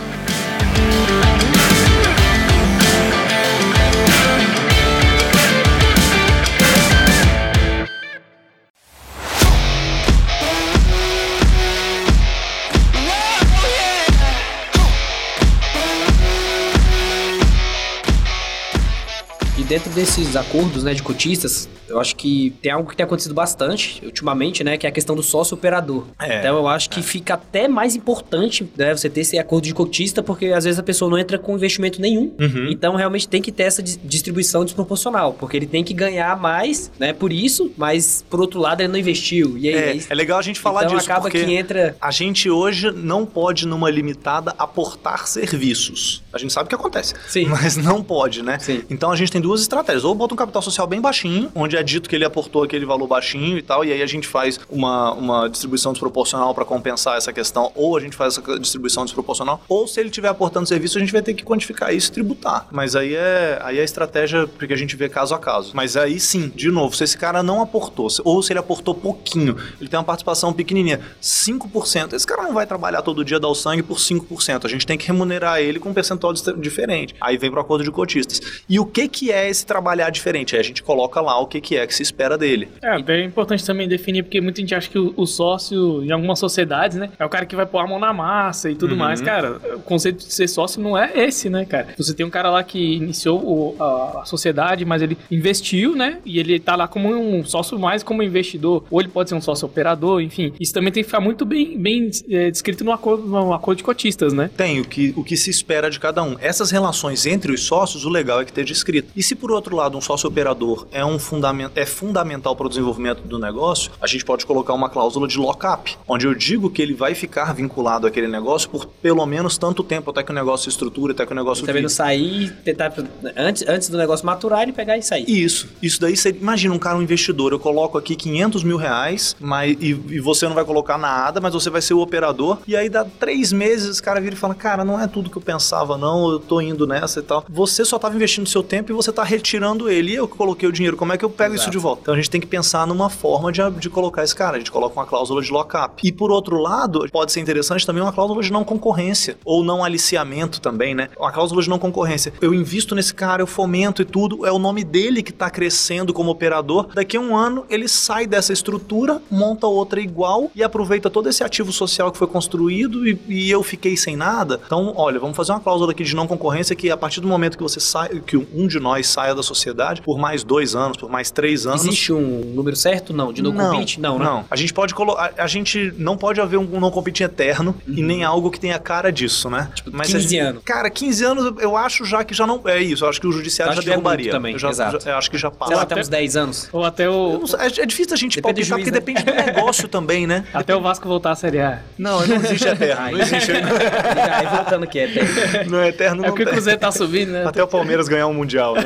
[19.67, 24.01] Dentro desses acordos, né, de cotistas, eu acho que tem algo que tem acontecido bastante
[24.05, 26.05] ultimamente, né, que é a questão do sócio operador.
[26.19, 26.39] É.
[26.39, 30.21] Então eu acho que fica até mais importante, né, você ter esse acordo de cotista,
[30.23, 32.33] porque às vezes a pessoa não entra com investimento nenhum.
[32.39, 32.67] Uhum.
[32.69, 36.91] Então realmente tem que ter essa dis- distribuição desproporcional, porque ele tem que ganhar mais,
[36.99, 39.57] né, por isso, mas por outro lado ele não investiu.
[39.57, 42.11] E aí, É, aí- é legal a gente falar então disso, acaba que entra a
[42.11, 46.21] gente hoje não pode, numa limitada, aportar serviços.
[46.33, 47.13] A gente sabe o que acontece.
[47.27, 47.45] Sim.
[47.45, 48.59] Mas não pode, né?
[48.59, 48.83] Sim.
[48.89, 50.03] Então a gente tem duas estratégias.
[50.03, 53.07] Ou bota um capital social bem baixinho, onde é dito que ele aportou aquele valor
[53.07, 57.31] baixinho e tal, e aí a gente faz uma, uma distribuição desproporcional para compensar essa
[57.31, 61.01] questão, ou a gente faz essa distribuição desproporcional, ou se ele estiver aportando serviço, a
[61.01, 62.67] gente vai ter que quantificar isso e tributar.
[62.71, 65.71] Mas aí é, aí é a estratégia porque a gente vê caso a caso.
[65.73, 69.55] Mas aí sim, de novo, se esse cara não aportou, ou se ele aportou pouquinho,
[69.79, 73.55] ele tem uma participação pequenininha, 5%, esse cara não vai trabalhar todo dia dar o
[73.55, 74.65] sangue por 5%.
[74.65, 77.15] A gente tem que remunerar ele com um percentual diferente.
[77.19, 78.41] Aí vem pro acordo de cotistas.
[78.67, 80.55] E o que que é esse trabalhar diferente?
[80.55, 82.67] Aí a gente coloca lá o que que é que se espera dele.
[82.81, 86.39] É, é importante também definir, porque muita gente acha que o, o sócio, em algumas
[86.39, 88.97] sociedades, né, é o cara que vai pôr a mão na massa e tudo Uhum.
[88.97, 89.21] mais.
[89.21, 91.87] Cara, o conceito de ser sócio não é esse, né, cara?
[91.97, 96.17] Você tem um cara lá que iniciou o- a, a sociedade, mas ele investiu, né,
[96.25, 99.41] e ele tá lá como um sócio mais como investidor, ou ele pode ser um
[99.41, 100.53] sócio operador, enfim.
[100.59, 103.83] Isso também tem que ficar muito bem, bem é, descrito no acordo, no acordo de
[103.83, 104.49] cotistas, né?
[104.55, 106.35] Tem o que, o que se espera de cada um.
[106.39, 109.09] Essas relações entre os sócios, o legal é que esteja escrito.
[109.15, 112.69] E se por outro lado um sócio operador é um fundamento, é fundamental para o
[112.69, 116.81] desenvolvimento do negócio, a gente pode colocar uma cláusula de lock-up, onde eu digo que
[116.81, 120.63] ele vai ficar vinculado àquele negócio por pelo menos tanto tempo até que o negócio
[120.65, 121.93] se estruture, até que o negócio Tá vendo vire.
[121.93, 122.93] sair, tentar
[123.35, 125.25] antes, antes do negócio maturar, ele pegar e sair.
[125.27, 129.35] Isso, isso daí você imagina um cara um investidor, eu coloco aqui 500 mil reais,
[129.39, 132.59] mas e, e você não vai colocar nada, mas você vai ser o operador.
[132.67, 135.37] E aí dá três meses, esse cara vira e fala, cara, não é tudo que
[135.37, 137.45] eu pensava, não, eu tô indo nessa e tal.
[137.49, 140.11] Você só tava investindo seu tempo e você tá retirando ele.
[140.11, 142.01] E eu que coloquei o dinheiro, como é que eu pego isso de volta?
[142.01, 144.55] Então a gente tem que pensar numa forma de, de colocar esse cara.
[144.55, 146.01] A gente coloca uma cláusula de lock-up.
[146.05, 149.83] E por outro lado, pode ser interessante também uma cláusula de não concorrência ou não
[149.83, 151.09] aliciamento também, né?
[151.17, 152.33] Uma cláusula de não concorrência.
[152.41, 156.13] Eu invisto nesse cara, eu fomento e tudo, é o nome dele que tá crescendo
[156.13, 156.87] como operador.
[156.93, 161.43] Daqui a um ano ele sai dessa estrutura, monta outra igual e aproveita todo esse
[161.43, 164.61] ativo social que foi construído e, e eu fiquei sem nada.
[164.65, 167.57] Então, olha, vamos fazer uma cláusula aqui de não concorrência que a partir do momento
[167.57, 171.09] que você sai, que um de nós saia da sociedade por mais dois anos, por
[171.09, 173.13] mais três anos, Existe um número certo?
[173.13, 173.33] Não.
[173.33, 173.99] De no compete?
[173.99, 174.25] Não, né?
[174.25, 174.45] não.
[174.49, 175.33] A gente pode colocar.
[175.37, 179.11] A gente não pode haver um não compete eterno e nem algo que tenha cara
[179.11, 179.69] disso, né?
[179.73, 180.61] Tipo, 15 anos.
[180.63, 182.61] Cara, 15 anos eu acho já que já não.
[182.65, 184.31] É isso, eu acho que o judiciário Acho já que é derrubaria.
[184.31, 185.03] também, eu já, exato.
[185.03, 185.69] já- eu acho que já passa.
[185.69, 186.69] Sei lá, até- até uns 10 anos.
[186.71, 188.99] Ou até o, não sei, é, é difícil a gente Depende palpitar, juiz, porque né?
[188.99, 190.45] depende do negócio também, né?
[190.53, 191.79] até o Vasco voltar à Série A.
[191.97, 193.11] Não, não existe eterno.
[193.11, 193.51] Não existe.
[193.51, 195.67] aí voltando aqui, é, tem.
[195.69, 196.53] Não é eterno, É não porque o.
[196.53, 197.45] Cruzeiro tá subindo, né?
[197.45, 198.83] Até o Palmeiras ganhar um Mundial, né?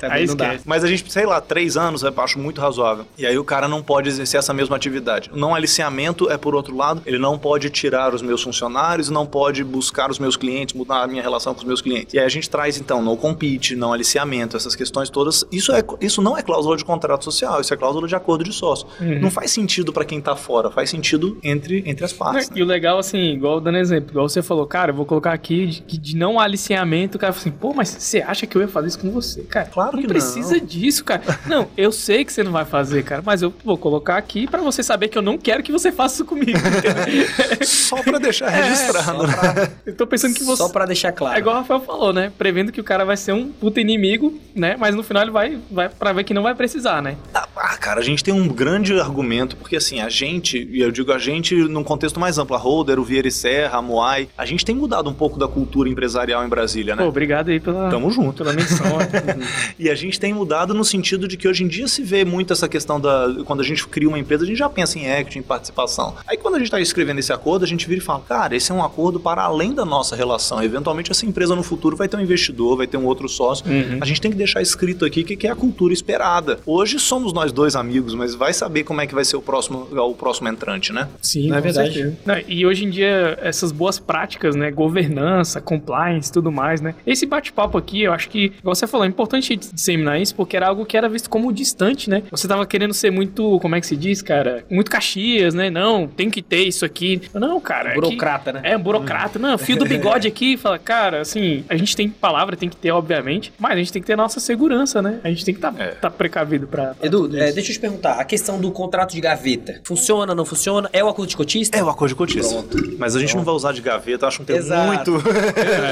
[0.00, 0.46] Também Aí não dá.
[0.46, 0.64] esquece.
[0.66, 3.04] Mas a gente, sei lá, três anos eu acho muito razoável.
[3.18, 5.30] E aí o cara não pode exercer essa mesma atividade.
[5.32, 9.26] O não aliciamento é por outro lado, ele não pode tirar os meus funcionários, não
[9.26, 12.14] pode buscar os meus clientes, mudar a minha relação com os meus clientes.
[12.14, 15.44] E aí a gente traz então no compete, não aliciamento, essas questões todas.
[15.52, 18.52] Isso, é, isso não é cláusula de contrato social, isso é cláusula de acordo de
[18.52, 18.86] sócio.
[19.00, 22.48] Não faz sentido pra quem tá fora, faz sentido entre, entre as partes.
[22.50, 22.56] né?
[22.58, 25.66] E o legal, assim, igual dando exemplo, igual você falou, cara, eu vou colocar aqui
[25.66, 28.68] de, de não aliciamento, o cara fala assim, pô, mas você acha que eu ia
[28.68, 29.66] fazer isso com você, cara?
[29.66, 30.64] Claro não que precisa não.
[30.64, 31.22] disso, cara.
[31.46, 34.60] Não, eu sei que você não vai fazer, cara, mas eu vou colocar aqui pra
[34.60, 36.58] você saber que eu não quero que você faça isso comigo.
[37.64, 39.26] Só pra deixar registrado.
[39.26, 39.70] né?
[39.86, 40.56] eu tô pensando que você.
[40.62, 41.36] Só pra deixar claro.
[41.36, 42.32] É igual o Rafael falou, né?
[42.36, 44.76] Prevendo que o cara vai ser um puta inimigo, né?
[44.78, 47.16] Mas no final ele vai, vai pra ver que não vai precisar, né?
[47.34, 51.12] Ah, cara, a gente tem um grande argumento, porque assim, a gente, e eu digo
[51.12, 54.44] a gente num contexto mais amplo, a Holder, o Vieira e Serra, a Moai, a
[54.46, 57.02] gente tem mudado um pouco da cultura empresarial em Brasília, né?
[57.02, 58.42] Pô, obrigado aí pela, Tamo junto.
[58.44, 58.86] pela menção.
[59.78, 62.52] E a gente tem mudado no sentido de que hoje em dia se vê muito
[62.52, 63.28] essa questão da.
[63.44, 66.14] Quando a gente cria uma empresa, a gente já pensa em equity, em participação.
[66.26, 68.70] Aí quando a gente está escrevendo esse acordo, a gente vira e fala: cara, esse
[68.70, 70.62] é um acordo para além da nossa relação.
[70.62, 73.64] Eventualmente, essa empresa no futuro vai ter um investidor, vai ter um outro sócio.
[74.00, 76.58] A gente tem que deixar escrito aqui o que que é a cultura esperada.
[76.66, 79.88] Hoje somos nós dois amigos, mas vai saber como é que vai ser o próximo,
[79.90, 81.08] o próximo entrante, né?
[81.22, 82.16] Sim, Não é verdade?
[82.24, 84.70] Não, e hoje em dia, essas boas práticas, né?
[84.70, 86.94] Governança, compliance tudo mais, né?
[87.06, 90.68] Esse bate-papo aqui, eu acho que, igual você falou, é importante disseminar isso, porque era
[90.68, 92.22] algo que era visto como distante, né?
[92.30, 94.64] Você tava querendo ser muito, como é que se diz, cara?
[94.70, 95.70] Muito caxias, né?
[95.70, 97.20] Não, tem que ter isso aqui.
[97.34, 97.90] Não, cara.
[97.90, 98.60] é que- Burocrata, né?
[98.64, 99.38] É, burocrata.
[99.38, 102.90] Não, fio do bigode aqui, fala, cara, assim, a gente tem palavra, tem que ter,
[102.90, 105.20] obviamente, mas a gente tem que ter a nossa segurança, né?
[105.24, 105.88] A gente tem que estar É.
[105.88, 106.94] tá precavido pra.
[106.94, 110.34] pra Edu, tudo é, deixa eu te perguntar, a questão do contrato de gaveta, funciona,
[110.34, 110.88] não funciona?
[110.92, 111.76] É o acordo de cotista?
[111.76, 112.64] É o acordo de cotista.
[112.98, 115.10] Mas a gente não vai usar de gaveta, eu acho um termo Exato.
[115.12, 115.28] muito.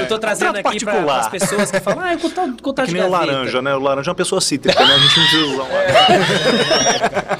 [0.01, 2.13] Eu tô trazendo aqui para as pessoas que falam, ah,
[2.49, 3.31] é o contrato, Que nem o gaveta.
[3.31, 3.75] laranja, né?
[3.75, 4.93] O laranja é uma pessoa cítrica, né?
[4.93, 5.69] A gente não precisa usar um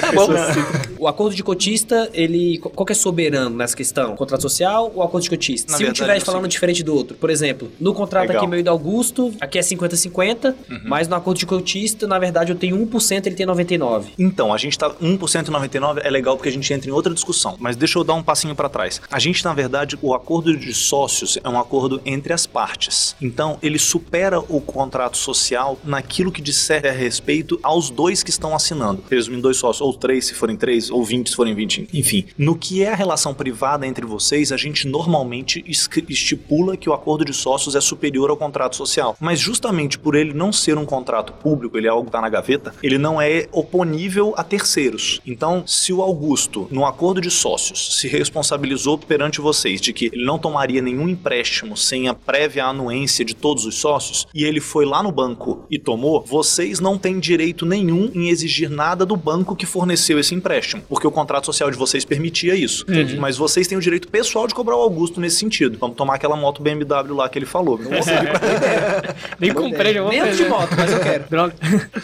[0.00, 0.26] Tá bom.
[0.98, 2.58] O acordo de cotista, ele.
[2.58, 4.14] Qual que é soberano nessa questão?
[4.16, 5.72] Contrato social ou acordo de cotista?
[5.72, 6.52] Na Se um verdade, estiver é o falando seguinte.
[6.52, 8.42] diferente do outro, por exemplo, no contrato Legal.
[8.42, 10.80] aqui meu e do Augusto, aqui é 50-50, Uhum.
[10.84, 14.06] mas no acordo de cotista, na verdade, eu tenho 1%, ele tem 99%.
[14.18, 17.12] Então, a gente tá 1% e 99 é legal porque a gente entra em outra
[17.12, 19.00] discussão, mas deixa eu dar um passinho pra trás.
[19.10, 23.14] A gente, na verdade, o acordo de sócios é um acordo entre as partes.
[23.20, 28.54] Então, ele supera o contrato social naquilo que disser a respeito aos dois que estão
[28.54, 29.02] assinando.
[29.10, 32.26] Resumindo, dois sócios, ou três se forem três, ou 20 se forem 20, enfim.
[32.36, 37.24] No que é a relação privada entre vocês, a gente normalmente estipula que o acordo
[37.24, 39.16] de sócios é superior ao contrato social.
[39.20, 42.28] Mas justamente por ele não ser um contrato público, ele é algo que está na
[42.28, 45.20] gaveta, ele não é oponível a terceiros.
[45.26, 50.24] Então, se o Augusto, no acordo de sócios, se responsabilizou perante vocês de que ele
[50.24, 54.84] não tomaria nenhum empréstimo sem a prévia anuência de todos os sócios, e ele foi
[54.84, 59.56] lá no banco e tomou, vocês não têm direito nenhum em exigir nada do banco
[59.56, 62.84] que forneceu esse empréstimo, porque o contrato social de vocês permitia isso.
[63.18, 65.78] Mas vocês têm o direito pessoal de cobrar o Augusto nesse sentido.
[65.80, 67.78] Vamos tomar aquela moto BMW lá que ele falou.
[67.78, 70.44] Não vou seguir pra- Nem comprei, já vou fazer.
[70.44, 71.24] de moto, mas eu quero.
[71.30, 71.54] Droga.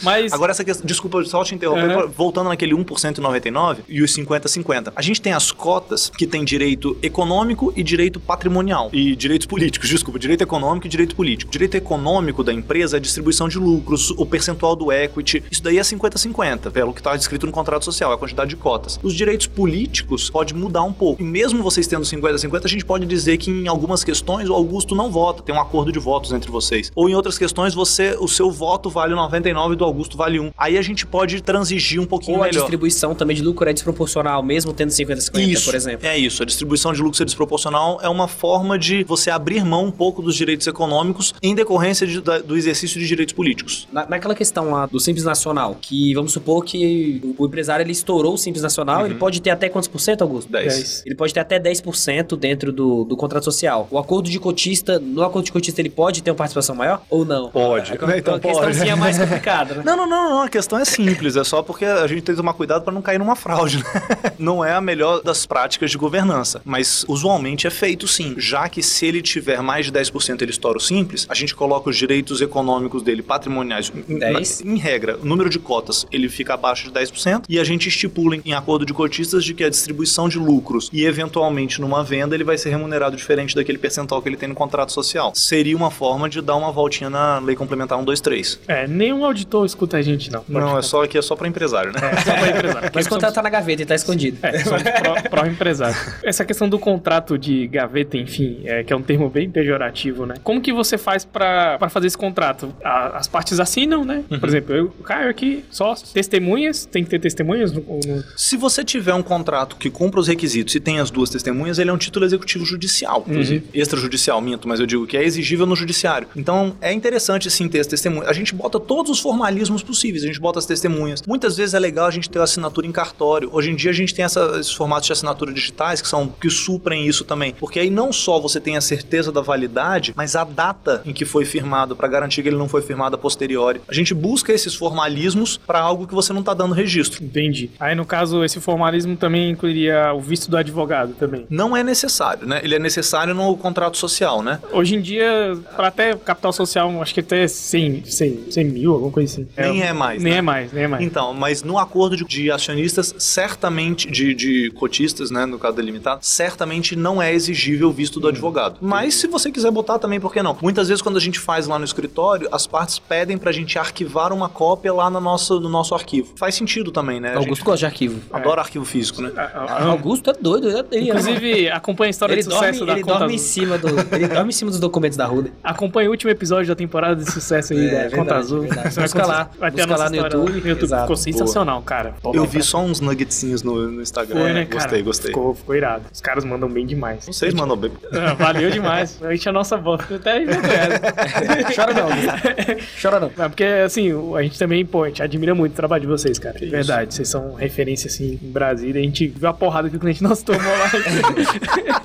[0.03, 0.33] Mas.
[0.33, 2.09] Agora essa questão, desculpa só te interromper, Uhum.
[2.09, 4.93] voltando naquele 1% e 99 e os 50-50.
[4.97, 9.89] A gente tem as cotas que tem direito econômico e direito patrimonial e direitos políticos,
[9.89, 11.51] desculpa, direito econômico e direito político.
[11.51, 15.79] Direito econômico da empresa é a distribuição de lucros, o percentual do equity, isso daí
[15.79, 18.99] é 50-50, pelo que está descrito no contrato social, é a quantidade de cotas.
[19.03, 21.21] Os direitos políticos pode mudar um pouco.
[21.21, 24.95] E mesmo vocês tendo 50-50, a gente pode dizer que em algumas questões o Augusto
[24.95, 26.91] não vota, tem um acordo de votos entre vocês.
[26.95, 30.53] Ou em outras questões você, o seu voto vale 99 e do Augusto vale 1.
[30.57, 32.61] Aí a gente pode transigir um pouquinho Ou a melhor.
[32.61, 36.07] distribuição também de lucro é desproporcional, mesmo tendo 50-50, Isso, por exemplo.
[36.07, 36.43] É isso.
[36.43, 40.23] A distribuição de lucro ser desproporcional é uma forma de você abrir mão um pouco
[40.23, 43.89] dos direitos econômicos em decorrência de- da- do exercício de direitos políticos.
[43.93, 47.93] Na- naquela questão lá do Simples Nacional, que vamos supor que o, o empresário ele
[47.93, 49.07] estourou o Simples Nacional, Uhum.
[49.07, 50.51] ele pode ter até quantos por cento, Augusto?
[50.51, 51.03] 10.
[51.07, 53.87] Ele pode ter até 10% dentro do, do contrato social.
[53.91, 57.25] O acordo de cotista, no acordo de cotista, ele pode ter uma participação maior ou
[57.25, 57.51] não?
[57.51, 57.93] Pode.
[57.93, 59.01] É, uma- Então uma questãozinha pode.
[59.01, 59.83] mais complicada, né?
[59.85, 62.41] Não, não, não, não, a questão é simples, é só porque a gente tem que
[62.41, 63.79] tomar cuidado para não cair numa fraude.
[63.79, 63.85] né?
[64.39, 68.83] Não é a melhor das práticas de governança, mas usualmente é feito sim, já que
[68.83, 72.41] se ele tiver mais de 10% ele estoura o simples, a gente coloca os direitos
[72.41, 74.61] econômicos dele, patrimoniais, em- 10.
[74.63, 78.35] em regra, o número de cotas ele fica abaixo de 10% e a gente estipula
[78.37, 82.35] em- em acordo de cotistas de que a distribuição de lucros e eventualmente numa venda
[82.35, 85.33] ele vai ser remunerado diferente daquele percentual que ele tem no contrato social.
[85.37, 88.59] Seria uma forma de dar uma voltinha na lei complementar 123.
[88.67, 90.45] É, nenhum auditor escuta a gente, não.
[90.49, 92.01] Não, é só aqui é só para empresário, né?
[92.03, 92.91] É, só pra empresário.
[92.93, 94.39] Mas o contrato tá na gaveta e tá escondido.
[94.43, 95.97] É, somos pró- pró-empresário.
[96.25, 100.35] Essa questão do contrato de gaveta, enfim, é, que é um termo bem pejorativo, né?
[100.43, 102.75] Como que você faz pra fazer esse contrato?
[102.85, 104.25] A- as partes assinam, né?
[104.31, 104.41] Uhum.
[104.41, 108.85] Por exemplo, eu, Caio aqui, só testemunhas, tem que ter testemunhas no, no- Se você
[108.85, 111.99] tiver um contrato que cumpra os requisitos e tem as duas testemunhas, ele é um
[111.99, 113.67] título executivo judicial, inclusive.
[113.75, 116.29] Extrajudicial, minto, mas eu digo que é exigível no judiciário.
[116.37, 118.29] Então, é interessante sim ter as testemunhas.
[118.29, 121.23] A gente bota todos os formalismos possíveis, a gente bota as testemunhas.
[121.27, 123.49] Muitas vezes é legal a gente ter a assinatura em cartório.
[123.53, 126.49] Hoje em dia a gente tem essa- esses formatos de assinatura digitais que são que
[126.51, 130.45] suprem isso também, porque aí não só você tem a certeza da validade, mas a
[130.45, 133.81] data em que foi firmado para garantir que ele não foi firmado a posteriori.
[133.89, 137.23] A gente busca esses formalismos para algo que você não tá dando registro.
[137.25, 137.71] Entendi.
[137.79, 141.47] Aí, no caso, esse formalismo também incluiria o visto do advogado também.
[141.49, 142.61] Não é necessário, né?
[142.63, 144.61] Ele é necessário no contrato social, né?
[144.73, 149.13] Hoje em dia, para até capital social, acho que até 100, 100, 100 mil, alguma
[149.13, 149.49] coisa assim.
[149.57, 150.39] Nem é mais, Nem né?
[150.39, 151.05] é mais, nem é mais.
[151.05, 156.21] Então, mas no acordo de, de acionistas, certamente, de, de cotistas, né, no caso delimitado,
[156.23, 158.79] certamente não é exigível o visto do advogado.
[158.81, 160.57] Mas se você quiser botar também, por que não?
[160.61, 164.33] Muitas vezes quando a gente faz lá no escritório, as partes pedem pra gente arquivar
[164.33, 166.33] uma cópia lá no nosso, no nosso arquivo.
[166.37, 167.31] Faz sentido também, né?
[167.35, 168.21] Augusto gente gosta de arquivo.
[168.33, 169.33] adora arquivo físico, né?
[169.37, 170.69] A- a- a- Augusto é doido.
[170.69, 173.37] Ele, ele, Inclusive, acompanha a história ele de dorme, sucesso da ele Conta dorme em
[173.37, 173.47] Azul.
[173.49, 175.51] cima do, ele dorme em cima dos documentos da Ruda.
[175.63, 178.61] Acompanha o último episódio da temporada de sucesso aí É, da verdade, Conta Azul.
[178.63, 178.89] verdade.
[178.95, 180.51] Você vai Busca lá, vai ter a nossa lá no YouTube.
[180.61, 180.83] No YouTube.
[180.85, 181.03] Exato.
[181.03, 182.15] Ficou sensacional, cara.
[182.23, 184.41] Pô, Eu vi só uns nuggetzinhos no, no Instagram.
[184.41, 184.83] Foi, né, cara?
[184.85, 185.31] Gostei, gostei.
[185.31, 186.05] Ficou, ficou irado.
[186.13, 187.27] Os caras mandam bem demais.
[187.27, 187.93] Vocês mandam bem.
[188.13, 189.19] Ah, Valeu demais.
[189.23, 190.01] A gente é a nossa voz.
[190.11, 190.93] Até envergonhado.
[191.75, 193.01] Chora não, Augusto.
[193.01, 193.31] Chora não.
[193.37, 196.39] Mas porque, assim, a gente também, pô, a gente admira muito o trabalho de vocês,
[196.39, 196.59] cara.
[196.59, 197.15] Verdade.
[197.15, 199.01] Vocês são referência, assim, em Brasília.
[199.01, 200.91] A gente viu a porrada que o cliente nosso tomou lá.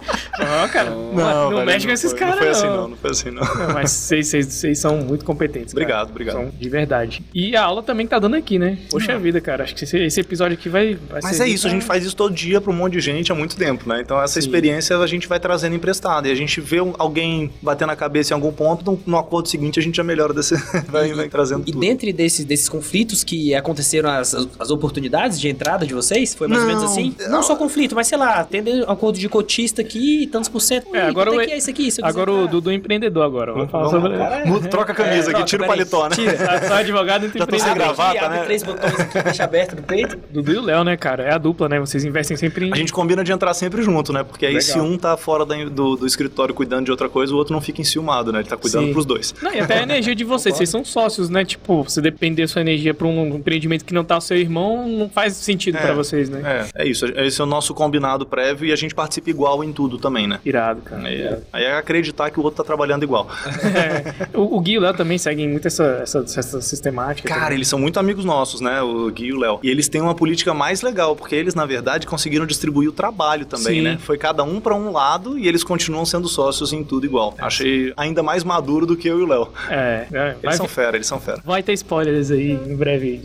[0.39, 3.11] Ó, cara, não, não velho, mexe com esses caras, Não foi assim não, não foi
[3.11, 3.43] assim não.
[3.43, 5.73] Não, mas vocês, vocês, vocês são muito competentes.
[5.73, 5.83] cara.
[5.83, 6.35] Obrigado, obrigado.
[6.35, 7.23] São de verdade.
[7.33, 8.77] E a aula também que tá dando aqui, né?
[8.89, 9.63] Poxa vida, cara.
[9.63, 10.95] Acho que esse, esse episódio aqui vai.
[11.09, 12.99] vai Mas é isso, a pra- gente faz isso todo dia pra um monte de
[13.01, 14.01] gente há muito tempo, né?
[14.01, 14.39] Então essa Sim.
[14.39, 16.27] experiência a gente vai trazendo emprestada.
[16.27, 19.79] E a gente vê alguém bater na cabeça em algum ponto, no, no acordo seguinte
[19.79, 20.55] a gente já melhora desse.
[20.89, 21.79] vai, vai trazendo E tudo.
[21.79, 26.61] dentre desses, desses conflitos que aconteceram as, as oportunidades de entrada de vocês, foi mais
[26.61, 27.15] ou menos Não, assim?
[27.21, 27.29] não.
[27.38, 29.81] Não só conflito, mas sei lá, tendo um acordo de cotista
[30.28, 30.93] aqui, tantos por cento.
[30.95, 31.84] É, agora quanto o- é que é isso aqui?
[31.88, 32.51] Quiser Agora o entrar.
[32.51, 33.53] Dudu empreendedor agora.
[33.53, 34.45] Vamos falar Vamos sobre.
[34.49, 36.15] Muda- Troca a camisa aqui, troca, tira o paletó, né?
[36.15, 36.38] tira.
[36.67, 38.45] Só advogado entre Já tô gravata, Aqui, abre né?
[38.45, 40.17] três botões aqui, deixa aberto no peito.
[40.32, 41.23] Dudu e o Léo, né, cara?
[41.23, 41.80] É a dupla, né?
[41.80, 42.73] Vocês investem sempre em.
[42.73, 44.23] A gente combina de entrar sempre junto, né?
[44.23, 44.67] Porque aí Legal.
[44.69, 47.61] se um tá fora da- do, do escritório cuidando de outra coisa, o outro não
[47.61, 48.39] fica enciumado, né?
[48.39, 48.93] Ele tá cuidando Sim.
[48.93, 49.34] pros dois.
[49.41, 50.55] Não, e até a energia de vocês.
[50.57, 51.45] Vocês são sócios, né?
[51.45, 55.09] Tipo, você depender sua energia pra um empreendimento que não tá o seu irmão, não
[55.09, 55.82] faz sentido É.
[55.82, 56.67] pra vocês, né?
[56.75, 57.05] É, é isso.
[57.05, 60.39] Esse é o nosso combinado prévio e a gente participa igual em tudo também, né?
[60.45, 61.03] Irado, cara.
[61.05, 63.28] Aí é, aí é acreditar que o outro tá trabalhando igual.
[63.68, 64.38] É.
[64.38, 67.28] O, o Gui e o Léo também seguem muito essa, essa, essa sistemática.
[67.28, 67.57] Cara, também.
[67.57, 68.82] eles são muito amigos nossos, né?
[68.82, 69.59] O Gui e o Léo.
[69.61, 73.45] E eles têm uma política mais legal, porque eles, na verdade, conseguiram distribuir o trabalho
[73.45, 73.82] também, Sim.
[73.82, 73.97] né?
[73.99, 77.36] Foi cada um pra um lado e eles continuam sendo sócios em tudo igual.
[77.38, 79.49] Achei ainda mais maduro do que eu e o Léo.
[79.70, 80.28] É, é.
[80.30, 81.41] Eles Vai, são fera, eles são fera.
[81.43, 83.22] vai ter spoilers aí em breve.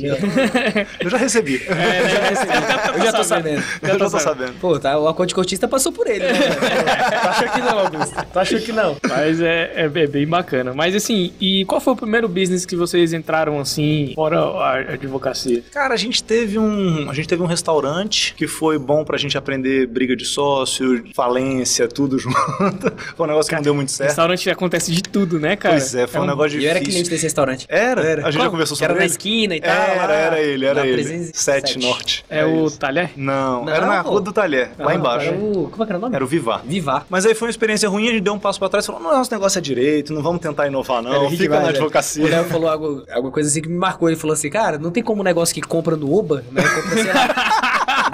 [1.01, 1.63] Eu já recebi.
[1.69, 2.93] É, né?
[2.97, 3.63] Eu já tô sabendo.
[3.83, 4.53] eu já tô sabendo.
[4.61, 6.33] Pô, tá, o acordo de cotista passou por ele, né?
[6.83, 8.27] tu achou que não, Augusto?
[8.33, 8.97] Tu achou que não?
[9.09, 10.73] Mas é, é bem- bem bacana.
[10.75, 15.63] Mas assim, e qual foi o primeiro business que vocês entraram assim, fora a advocacia?
[15.73, 19.37] Cara, a gente teve um, a gente teve um restaurante que foi bom pra gente
[19.37, 22.93] aprender briga de sócio, falência, tudo junto.
[23.17, 24.09] Foi um negócio que não deu muito certo.
[24.11, 25.75] Restaurante acontece de tudo, né, cara?
[25.75, 26.93] Pois é, foi um, negócio E eu era difícil.
[27.01, 27.67] cliente desse restaurante.
[27.69, 28.27] Era?
[28.27, 29.13] A gente já conversou Que era sobre na ele?
[29.13, 29.71] esquina e tal.
[29.71, 31.03] Era, lá, era ele, era na ele.
[31.03, 31.39] 307.
[31.39, 32.25] Sete Norte.
[32.29, 32.79] É o isso.
[32.79, 33.11] talher?
[33.17, 34.01] Não, Não, era na.
[34.01, 35.27] Rua do Talher, lá embaixo.
[35.29, 36.15] Era o, como é que era o nome?
[36.15, 36.62] Era o Vivar.
[36.65, 37.07] Vivar.
[37.09, 39.03] Mas aí foi uma experiência ruim, a gente deu um passo pra trás e falou:
[39.03, 41.29] não, nosso negócio é direito, não vamos tentar inovar, não.
[41.31, 41.79] Fica demais, na velho.
[41.79, 42.25] advocacia.
[42.25, 44.09] O Léo falou algo, alguma coisa assim que me marcou.
[44.09, 46.63] Ele falou assim, cara, não tem como um negócio que compra no Oba, né?
[46.63, 47.62] Compra, sei lá,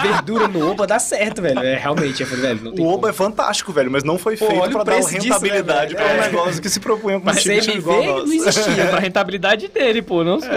[0.01, 1.59] verdura no Oba, dá certo, velho.
[1.61, 2.99] É, realmente, eu falei, velho, não tem O como.
[2.99, 6.01] Oba é fantástico, velho, mas não foi Pô, feito pra dar preço disso, rentabilidade né,
[6.03, 6.20] pra um É.
[6.22, 8.86] negócio que se propunha com um Mas time CMV igual não existia.
[8.86, 10.51] pra rentabilidade dele, pô, não sei.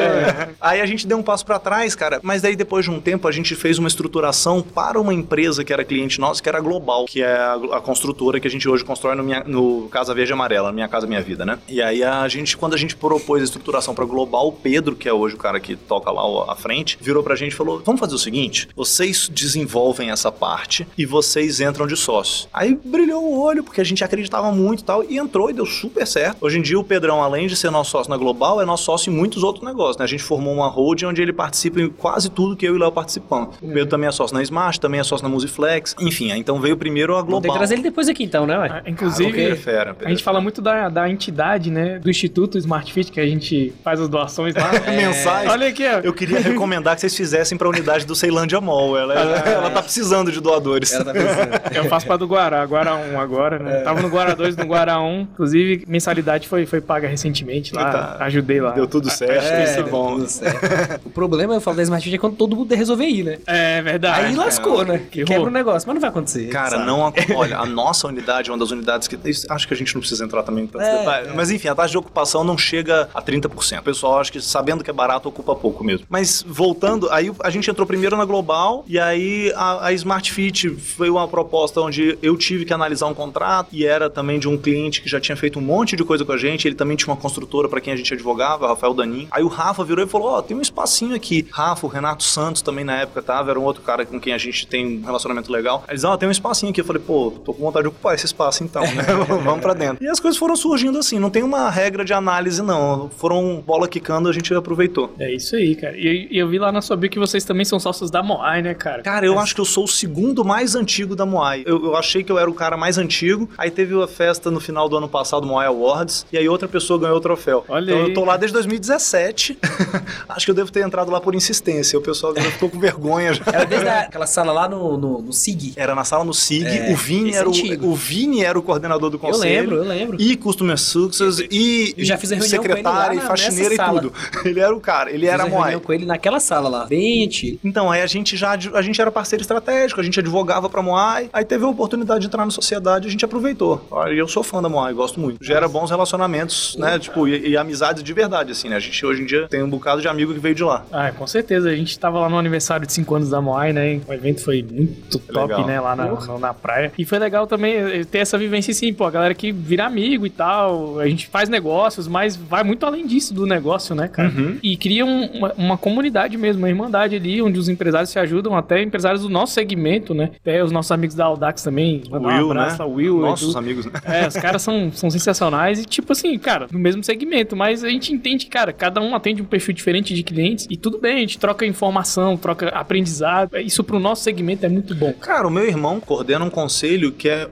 [0.60, 3.28] Aí a gente deu um passo pra trás, cara, mas daí depois de um tempo
[3.28, 7.06] a gente fez uma estruturação para uma empresa que era cliente nosso, que era Global,
[7.06, 10.34] que é a, a construtora que a gente hoje constrói no, minha, no Casa Verde
[10.34, 11.58] Amarela, Minha Casa Minha Vida, né?
[11.68, 15.08] E aí a gente, quando a gente propôs a estruturação para Global, o Pedro, que
[15.08, 18.00] é hoje o cara que toca lá à frente, virou pra gente e falou: vamos
[18.00, 22.48] fazer o seguinte, vocês desenvolvem essa parte e vocês entram de sócio.
[22.54, 25.66] Aí brilhou o olho, porque a gente acreditava muito e tal, e entrou e deu
[25.66, 26.38] super certo.
[26.42, 29.12] Hoje em dia o Pedrão, além de ser nosso sócio na Global, é nosso sócio
[29.12, 30.04] em muitos outros negócios, né?
[30.04, 32.80] A gente formou uma holding onde ele participa em quase tudo que eu e o
[32.80, 33.56] Léo participamos.
[33.62, 35.96] O Pedro também é sócio na Smash, também é sócio na Musiflex.
[36.00, 37.52] Enfim, então veio primeiro a Global.
[37.52, 38.68] que trazer ele depois aqui então, né, ué?
[38.72, 42.00] Ah, Inclusive, Pedro é fera, a gente é fala muito da, da entidade, né?
[42.00, 44.72] Do Instituto Smart Fit, que a gente faz as doações lá.
[44.92, 45.50] Mensais.
[45.50, 46.00] Olha aqui, ó.
[46.00, 48.98] Eu queria recomendar que vocês fizessem pra unidade do Ceilândia Mall.
[48.98, 50.92] Ela, ela tá precisando de doadores.
[50.94, 51.62] Ela tá pensando.
[51.76, 53.80] Eu faço pra do Guará, Guará 1 agora, né?
[53.80, 53.82] É.
[53.82, 55.22] Tava no Guará 2, no Guará 1.
[55.34, 57.92] Inclusive, mensalidade foi, foi paga recentemente lá.
[57.92, 58.18] Tá.
[58.26, 58.72] Ajudei lá.
[58.72, 60.12] Deu tudo certo, É, isso é bom.
[61.06, 63.38] O problema, eu falo da Smart é quando todo mundo resolver ir, né?
[63.48, 64.26] É verdade.
[64.28, 65.02] Aí lascou, né?
[65.12, 66.48] Que Quebra o negócio, mas não vai acontecer.
[66.50, 66.86] Cara, sabe?
[66.86, 67.02] não.
[67.36, 69.18] Olha, a nossa unidade é uma das unidades que.
[69.30, 71.30] isso- Acho que a gente não precisa entrar também em tantos É, detalhes.
[71.30, 71.34] é.
[71.34, 73.80] Mas enfim, a taxa de ocupação não chega a 30%.
[73.80, 76.06] O pessoal acho que sabendo que é barato, ocupa pouco mesmo.
[76.10, 79.11] Mas voltando, aí a gente entrou primeiro na Global e aí
[79.56, 83.86] a, a Smart Fit foi uma proposta onde eu tive que analisar um contrato e
[83.86, 86.38] era também de um cliente que já tinha feito um monte de coisa com a
[86.38, 86.68] gente.
[86.68, 89.28] Ele também tinha uma construtora para quem a gente advogava, Rafael Danin.
[89.32, 91.48] Aí o Rafa virou e falou: Ó, tem um espacinho aqui.
[91.52, 94.38] Rafa, o Renato Santos também na época tava, era um outro cara com quem a
[94.38, 95.84] gente tem um relacionamento legal.
[95.88, 96.82] Eles, ó, tem um espacinho aqui.
[96.82, 99.04] Eu falei, pô, tô com vontade de ocupar esse espaço então, né?
[99.44, 100.04] Vamos pra dentro.
[100.04, 103.10] E as coisas foram surgindo assim, não tem uma regra de análise, não.
[103.18, 105.14] Foram bola quicando, a gente aproveitou.
[105.20, 105.98] É isso aí, cara.
[105.98, 108.62] E, e eu vi lá na sua bio que vocês também são sócios da Moai,
[108.62, 109.01] né, cara?
[109.02, 111.64] Cara, eu acho que eu sou o segundo mais antigo da Moai.
[111.66, 113.50] Eu, eu achei que eu era o cara mais antigo.
[113.58, 117.00] Aí teve a festa no final do ano passado, Moai Awards, e aí outra pessoa
[117.00, 117.66] ganhou o troféu.
[117.68, 118.10] Olha então aí.
[118.10, 119.58] eu tô lá desde 2017.
[120.30, 121.98] acho que eu devo ter entrado lá por insistência.
[121.98, 123.44] O pessoal já ficou com vergonha já.
[123.48, 125.74] Era desde aquela sala lá no, no, no SIG.
[125.76, 127.88] Era na sala no SIG, É, o Vini era o, antigo.
[127.88, 129.62] o Vini era o coordenador do Eu conselho.
[129.62, 130.22] lembro, eu lembro.
[130.22, 133.22] E Customer Success, e Eu já fiz a reunião com ele secretária, lá e na-
[133.28, 134.14] faxineira e tudo.
[134.46, 135.62] Ele era o cara, ele era a Moai.
[135.62, 137.60] reunião com ele naquela sala lá, bem antigo.
[137.64, 140.82] Então, aí a gente já a gente gente era parceiro estratégico, a gente advogava pra
[140.82, 143.88] Moai, aí teve a oportunidade de entrar na sociedade, a gente aproveitou.
[144.12, 145.44] E eu sou fã da Moai, gosto muito.
[145.44, 147.00] Gera bons relacionamentos, né?
[147.00, 148.76] Tipo, e, e amizades de verdade, assim, né?
[148.76, 150.86] A gente hoje em dia tem um bocado de amigo que veio de lá.
[150.92, 151.70] Ah, com certeza.
[151.70, 154.00] A gente tava lá no aniversário de 5 anos da Moai, né?
[154.08, 155.66] O evento foi muito top, Legal.
[155.66, 155.80] né?
[155.80, 156.92] Lá na, na, na praia.
[156.98, 160.26] E foi legal também eh, ter essa vivência, assim, pô, a galera que vira amigo
[160.26, 161.00] e tal.
[161.00, 164.30] A gente faz negócios, mas vai muito além disso do negócio, né, cara?
[164.30, 164.58] Uhum.
[164.62, 168.56] E cria um- uma, uma comunidade mesmo, uma irmandade ali, onde os empresários se ajudam,
[168.56, 170.32] até empresários do nosso segmento, né?
[170.40, 172.04] Até os nossos amigos da Audax também.
[172.10, 172.86] O Will, um abraço né?
[172.86, 173.92] Will, Nossos amigos, né?
[174.04, 177.90] É, os caras são, são sensacionais e, tipo assim, cara, no mesmo segmento, mas a
[177.90, 181.20] gente entende, cara, cada um atende um perfil diferente de clientes e tudo bem, a
[181.20, 183.58] gente troca informação, troca aprendizado.
[183.58, 185.14] Isso pro nosso segmento é muito bom.
[185.14, 187.48] Cara, o meu irmão coordena um conselho que é,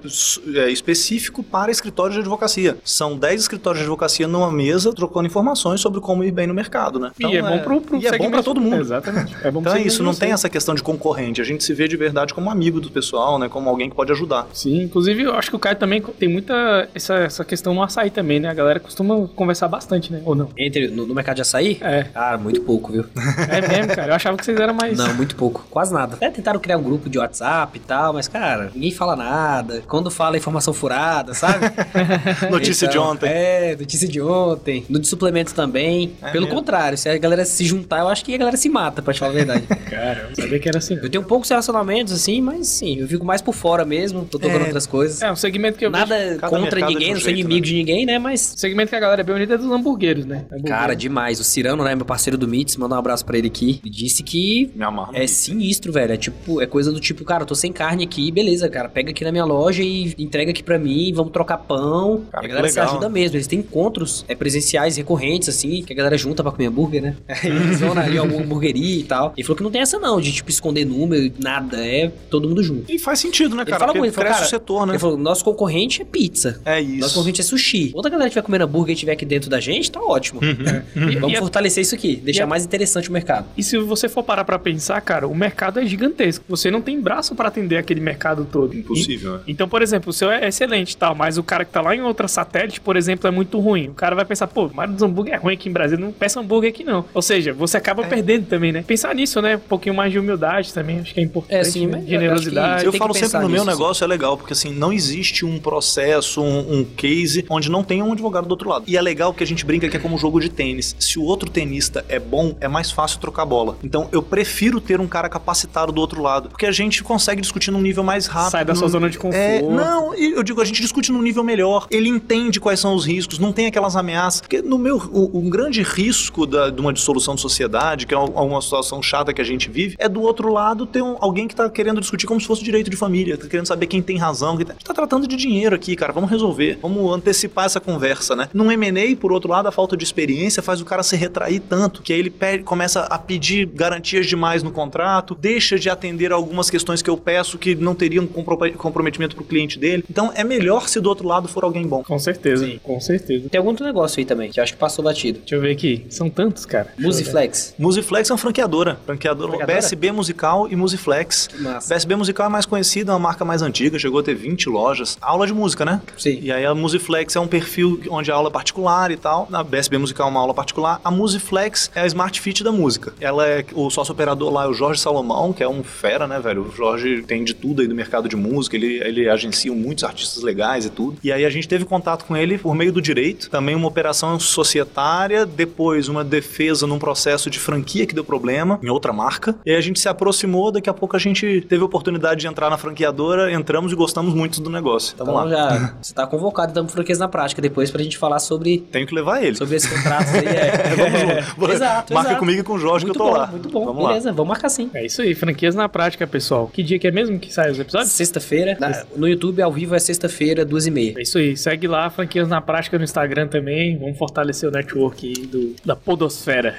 [0.56, 2.78] é específico para escritórios de advocacia.
[2.84, 7.00] São 10 escritórios de advocacia numa mesa trocando informações sobre como ir bem no mercado,
[7.00, 7.12] né?
[7.20, 8.82] e é bom pro, pro e é bom pra todo mundo.
[8.82, 9.36] Exatamente.
[9.44, 10.84] É bom Então é isso, não tem essa questão de
[11.20, 13.50] A gente se vê de verdade como amigo do pessoal, né?
[13.50, 14.48] Como alguém que pode ajudar.
[14.54, 18.10] Sim, inclusive eu acho que o Caio também tem muita essa, essa questão no açaí
[18.10, 18.50] também, né?
[18.50, 20.22] A galera costuma conversar bastante, né?
[20.26, 20.50] Ou não?
[20.58, 21.78] Entre, no, no mercado de açaí?
[21.82, 22.04] É.
[22.04, 23.06] Cara, muito pouco, viu?
[23.50, 24.12] É mesmo, cara.
[24.12, 24.98] Eu achava que vocês eram mais.
[24.98, 25.66] Não, muito pouco.
[25.70, 26.16] Quase nada.
[26.16, 29.84] Até tentaram criar um grupo de WhatsApp e tal, mas, cara, ninguém fala nada.
[29.88, 31.66] Quando fala é informação furada, sabe?
[32.50, 33.30] Notícia de Então, ontem.
[33.30, 34.86] É, notícia de ontem.
[34.90, 36.14] No de suplementos também.
[36.22, 36.60] É Pelo mesmo?
[36.60, 39.20] contrário, se a galera se juntar, eu acho que a galera se mata, pra te
[39.20, 39.64] falar a verdade.
[39.90, 40.99] Cara, eu não sabia que era assim.
[41.04, 44.62] Eu tenho poucos relacionamentos, assim, mas sim, eu fico mais por fora mesmo, tô tocando
[44.62, 44.66] É.
[44.66, 45.22] outras coisas.
[45.22, 48.06] É, um segmento que eu Nada contra é ninguém, não sou jeito, inimigo de ninguém,
[48.06, 48.20] né?
[48.20, 48.54] Mas.
[48.56, 50.46] O segmento que a galera é bem unida é dos hambúrgueres, né?
[50.52, 50.70] Hambúrguer.
[50.70, 51.40] Cara, demais.
[51.40, 53.80] O Cirano, né, meu parceiro do Mits, manda um abraço pra ele aqui.
[53.84, 55.12] Ele disse que Me amarro.
[55.16, 56.14] É sinistro, velho.
[56.14, 58.90] É tipo, é coisa do tipo, cara, eu tô sem carne aqui, beleza, cara.
[58.90, 62.24] Pega aqui na minha loja e entrega aqui pra mim, vamos trocar pão.
[62.32, 62.92] Cara, a que galera se legal.
[62.92, 63.38] ajuda mesmo.
[63.38, 67.16] Eles têm encontros é, presenciais recorrentes, assim, que a galera junta pra comer hambúrguer, né?
[67.44, 69.34] Eles vão ali alguma hamburgueria e tal.
[69.36, 71.78] Ele falou que não tem essa não, de tipo esconder número, nada.
[71.86, 72.92] É todo mundo junto.
[72.92, 73.80] E faz sentido, né, Ele cara?
[73.80, 74.92] fala Porque muito, ele cresce cara, o setor, né?
[74.94, 76.62] Ele falou, nosso concorrente é pizza.
[76.66, 77.10] É Nosso isso.
[77.16, 77.92] concorrente é sushi.
[77.94, 80.40] Outra galera que estiver comendo hambúrguer e estiver aqui dentro da gente, tá ótimo.
[80.44, 83.48] E- Vamos e a- fortalecer isso aqui, deixar e a- mais interessante o mercado.
[83.58, 86.44] E se você for parar pra pensar, cara, o mercado é gigantesco.
[86.50, 88.76] Você não tem braço pra atender aquele mercado todo.
[88.76, 89.40] Impossível, né?
[89.48, 91.82] E- Então, por exemplo, o seu é excelente e tal, mas o cara que tá
[91.82, 93.90] lá em outra satélite, por exemplo, é muito ruim.
[93.90, 96.12] O cara vai pensar, pô, o Mário dos Hambúrguer é ruim aqui em Brasília, não
[96.14, 97.04] peça hambúrguer aqui não.
[97.14, 98.84] Ou seja, você acaba perdendo também, né?
[98.86, 99.58] Pensar nisso, né?
[99.58, 101.56] Um pouquinho mais de humildade também, acho que é importante.
[101.56, 101.98] É, sim, né?
[101.98, 102.86] mas eu Generosidade.
[102.86, 105.60] Eu tem falo sempre no meu nisso, negócio é legal, porque assim, não existe um
[105.60, 108.86] processo, um, um case onde não tenha um advogado do outro lado.
[108.88, 110.96] E é legal que a gente brinca que é como um jogo de tênis.
[111.00, 113.78] Se o outro tenista é bom, é mais fácil trocar bola.
[113.84, 117.72] Então eu prefiro ter um cara capacitado do outro lado, porque a gente consegue discutir
[117.72, 118.52] num nível mais rápido.
[118.52, 119.36] Sai da sua num- zona de conforto.
[119.36, 121.88] É, não, e eu digo, a gente discute num nível melhor.
[121.92, 124.42] Ele entende quais são os riscos, não tem aquelas ameaças.
[124.42, 128.18] Porque no meu, o, um grande risco da- de uma dissolução de sociedade, que é
[128.18, 131.56] uma situação chata que a gente vive, é do outro lado ter um- alguém que
[131.56, 134.58] tá querendo discutir como se fosse direito de família, tá querendo saber quem tem razão.
[134.58, 136.78] Quem tá, a gente tá tratando de dinheiro aqui, cara, vamos resolver.
[136.82, 138.50] Vamos antecipar essa conversa, né?
[138.54, 142.02] Num M&A, por outro lado, a falta de experiência faz o cara se retrair tanto,
[142.02, 146.70] que aí ele pede- começa a pedir garantias demais no contrato, deixa de atender algumas
[146.70, 150.04] questões que eu peço que não teriam compro- comprometimento pro cliente dele.
[150.10, 152.04] Então é melhor se do outro lado for alguém bom.
[152.04, 153.50] Com certeza, com certeza.
[153.50, 155.40] Tem algum outro negócio aí também, que eu acho que passou batido.
[155.40, 156.06] Deixa eu ver aqui.
[156.10, 156.94] São tantos, cara.
[156.98, 157.74] Musiflex.
[157.78, 159.00] Musiflex é uma franqueadora.
[159.06, 159.80] Franqueadora, Franqueadora?
[159.80, 161.48] BSB Musical e Musiflex.
[161.88, 165.18] BSB Musical é mais conhecida, é uma marca mais antiga, chegou a ter 20 lojas.
[165.22, 166.02] Aula de música, né?
[166.18, 166.40] Sim.
[166.42, 169.48] E aí a Musiflex é um perfil onde a aula é particular e tal.
[169.50, 171.00] Na BSB Musical é uma aula particular.
[171.04, 173.14] A Musiflex é a Smart Fit da música.
[173.20, 176.40] Ela é o sócio operador lá é o Jorge Salomão, que é um fera, né,
[176.40, 176.64] velho?
[176.64, 180.44] O Jorge tem de tudo aí do mercado de música, ele, ele agencia muitos artistas
[180.44, 181.18] legais e tudo.
[181.24, 184.40] E aí a gente teve contato com ele por meio do direito, também uma operação
[184.40, 189.56] societária, depois uma defesa num processo de franquia que deu problema em outra marca.
[189.66, 192.48] E aí a gente se aproximou, daqui a pouco a gente teve a oportunidade de
[192.48, 195.14] entrar na franqueadora, entramos e gostamos muito do negócio.
[195.14, 195.70] Então Vamos lá.
[195.70, 199.14] já, você tá convocado, estamos franqueza na prática depois pra gente falar sobre, Tenho que
[199.16, 199.56] levar ele.
[199.56, 200.46] sobre esse contrato aí.
[200.46, 200.96] É.
[200.96, 201.72] Vamos junto.
[201.80, 202.40] Exato, Marca exato.
[202.40, 203.48] comigo e com o Jorge muito que eu tô bom, lá.
[203.48, 204.10] Muito bom, Vamos lá.
[204.10, 204.90] beleza, vamos marcar sim.
[204.94, 206.68] É isso aí, franquias na prática, pessoal.
[206.68, 208.12] Que dia que é mesmo que sai os episódios?
[208.12, 208.78] Sexta-feira,
[209.16, 211.14] no YouTube ao vivo é sexta-feira, duas e meia.
[211.18, 213.98] É isso aí, segue lá, franquias na prática no Instagram também.
[213.98, 216.76] Vamos fortalecer o network do, da Podosfera.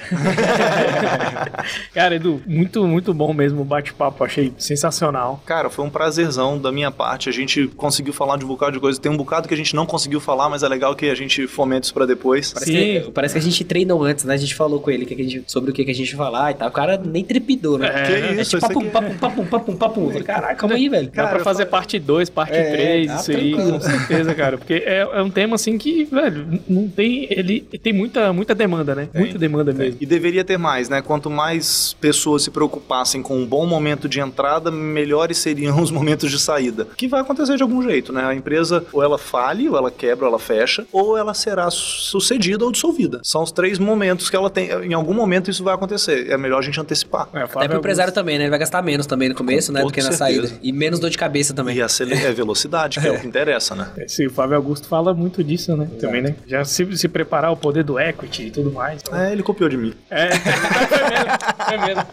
[1.94, 5.42] Cara, Edu, muito, muito bom mesmo o bate-papo, achei sensacional.
[5.46, 7.28] Cara, foi um prazerzão da minha parte.
[7.28, 9.00] A gente conseguiu falar de um bocado de coisa.
[9.00, 11.46] Tem um bocado que a gente não conseguiu falar, mas é legal que a gente
[11.46, 12.52] fomenta isso pra depois.
[12.52, 13.00] Parece Sim.
[13.04, 14.34] que, parece que a gente treinou antes, né?
[14.34, 16.54] A gente falou com ele que gente- sobre o que, que a gente falar e
[16.54, 16.68] tal.
[16.68, 17.88] O cara nem trepidou, né?
[17.88, 20.00] É, Que É isso, tipo papum, aqui- papum, papum, papum, papum.
[20.04, 21.06] Eu falei, Caraca, calma aí, velho.
[21.06, 23.80] Dá Cara, pra eu fazer falo- parte 2, parte É, 3, tá isso aí, com
[23.80, 24.58] certeza, cara.
[24.58, 27.26] Porque é, é um tema assim que, velho, não tem.
[27.30, 29.08] Ele tem muita, muita demanda, né?
[29.12, 29.98] Tem, muita demanda mesmo.
[30.00, 31.00] E deveria ter mais, né?
[31.02, 36.38] Quanto mais pessoas se preocupassem com bom momento de entrada, melhores seriam os momentos de
[36.38, 36.86] saída.
[36.96, 38.24] Que vai acontecer de algum jeito, né?
[38.24, 42.64] A empresa ou ela fale, ou ela quebra, ou ela fecha, ou ela será sucedida
[42.64, 43.20] ou dissolvida.
[43.24, 44.70] São os três momentos que ela tem.
[44.70, 46.30] Em algum momento isso vai acontecer.
[46.30, 47.28] É melhor a gente antecipar.
[47.34, 48.44] É, Até pro empresário também, né?
[48.44, 49.82] Ele vai gastar menos também no começo, né?
[49.82, 50.46] Do que na certeza.
[50.46, 50.60] saída.
[50.62, 51.76] E menos dor de cabeça também.
[51.76, 53.90] E a é velocidade, que é o que interessa, né?
[53.98, 55.88] Esse, o Flávio Augusto fala muito disso, né?
[55.98, 56.36] Também, né?
[56.46, 59.02] Já se, se preparar o poder do equity e tudo mais.
[59.12, 59.94] É, ele copiou de mim.
[60.08, 61.30] É, foi mesmo,
[61.66, 62.06] foi mesmo.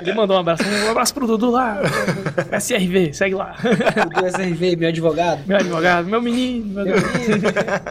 [0.00, 0.62] Ele mandou um abraço.
[0.86, 1.80] Um abraço pro Dudu lá.
[2.58, 3.56] SRV, segue lá.
[3.60, 5.40] Do SRV, meu advogado.
[5.46, 6.66] Meu advogado, meu menino.
[6.84, 6.94] Meu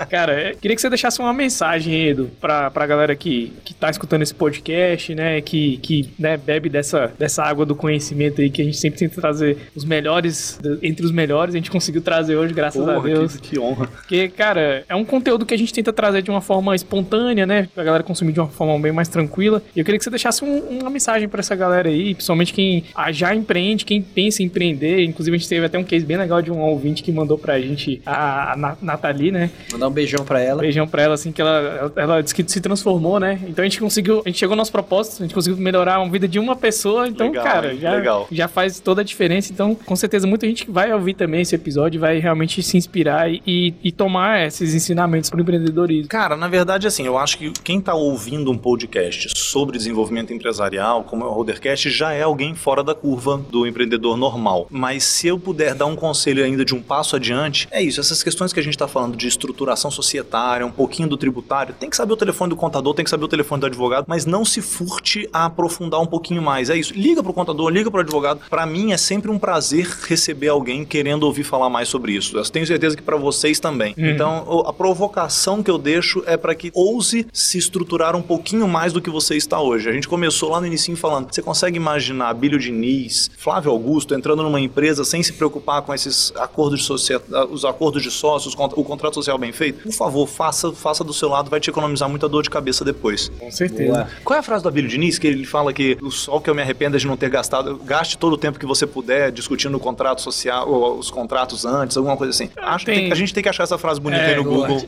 [0.09, 3.89] Cara, é, queria que você deixasse uma mensagem, Edu, pra, pra galera que, que tá
[3.89, 5.41] escutando esse podcast, né?
[5.41, 9.19] Que, que né, bebe dessa, dessa água do conhecimento aí que a gente sempre tenta
[9.19, 11.53] trazer os melhores, entre os melhores.
[11.55, 13.37] A gente conseguiu trazer hoje, graças a Porra, Deus.
[13.37, 13.87] que, que honra.
[13.87, 17.67] Porque, cara, é um conteúdo que a gente tenta trazer de uma forma espontânea, né?
[17.73, 19.61] Pra galera consumir de uma forma bem mais tranquila.
[19.75, 22.68] E eu queria que você deixasse um- uma mensagem pra essa galera aí, principalmente quem
[22.95, 25.03] ah, já empreende, quem pensa em empreender.
[25.03, 27.59] Inclusive, a gente teve até um case bem legal de um ouvinte que mandou pra
[27.59, 29.49] gente, a, a Na- Nathalie, né?
[29.71, 30.61] Mandar um beijão pra ela.
[30.61, 33.39] Beijão pra ela, assim, que ela, ela, disse que se transformou, né?
[33.47, 36.07] Então a gente conseguiu, a gente chegou ao nosso propósito, a gente conseguiu melhorar a
[36.09, 37.07] vida de uma pessoa.
[37.07, 38.27] Então, Legal, cara, já, Legal.
[38.31, 39.51] já faz toda a diferença.
[39.51, 43.31] Então, com certeza, muita gente que vai ouvir também esse episódio vai realmente se inspirar
[43.31, 46.09] e, e, e tomar esses ensinamentos pro empreendedorismo.
[46.09, 51.03] Cara, na verdade, assim, eu acho que quem tá ouvindo um podcast sobre desenvolvimento empresarial,
[51.03, 54.67] como é o Rodercast, já é alguém fora da curva do empreendedor normal.
[54.69, 58.21] Mas se eu puder dar um conselho ainda de um passo adiante, é isso, essas
[58.21, 61.95] questões que a gente tá falando de estruturação societária, um pouquinho do tributário, tem que
[61.95, 64.61] saber o telefone do contador, tem que saber o telefone do advogado, mas não se
[64.61, 66.69] furte a aprofundar um pouquinho mais.
[66.69, 68.41] É isso, liga pro contador, liga pro advogado.
[68.49, 72.37] Pra mim é sempre um prazer receber alguém querendo ouvir falar mais sobre isso.
[72.37, 73.93] Eu tenho certeza que pra vocês também.
[73.97, 78.67] Então, o- a provocação que eu deixo é pra que ouse se estruturar um pouquinho
[78.67, 79.89] mais do que você está hoje.
[79.89, 84.41] A gente começou lá no início falando, você consegue imaginar Bílio Diniz, Flávio Augusto entrando
[84.41, 88.83] numa empresa sem se preocupar com esses acordos de sociedade, os acordos de sócios, o
[88.83, 89.83] contrato social bem feito?
[89.83, 93.29] Por favor, faça, faça do seu lado, vai te economizar muita dor de cabeça depois.
[93.39, 93.91] Com certeza.
[93.93, 94.07] Boa.
[94.23, 95.19] Qual é a frase do Abílio Diniz?
[95.19, 97.77] Que ele fala que o sol que eu me arrependo é de não ter gastado.
[97.85, 101.95] Gaste todo o tempo que você puder discutindo o contrato social, ou os contratos antes,
[101.97, 102.49] alguma coisa assim.
[102.57, 104.43] Acho que Tem- tem- a gente tem que achar essa frase bonita É, aí no.
[104.43, 104.81] Google.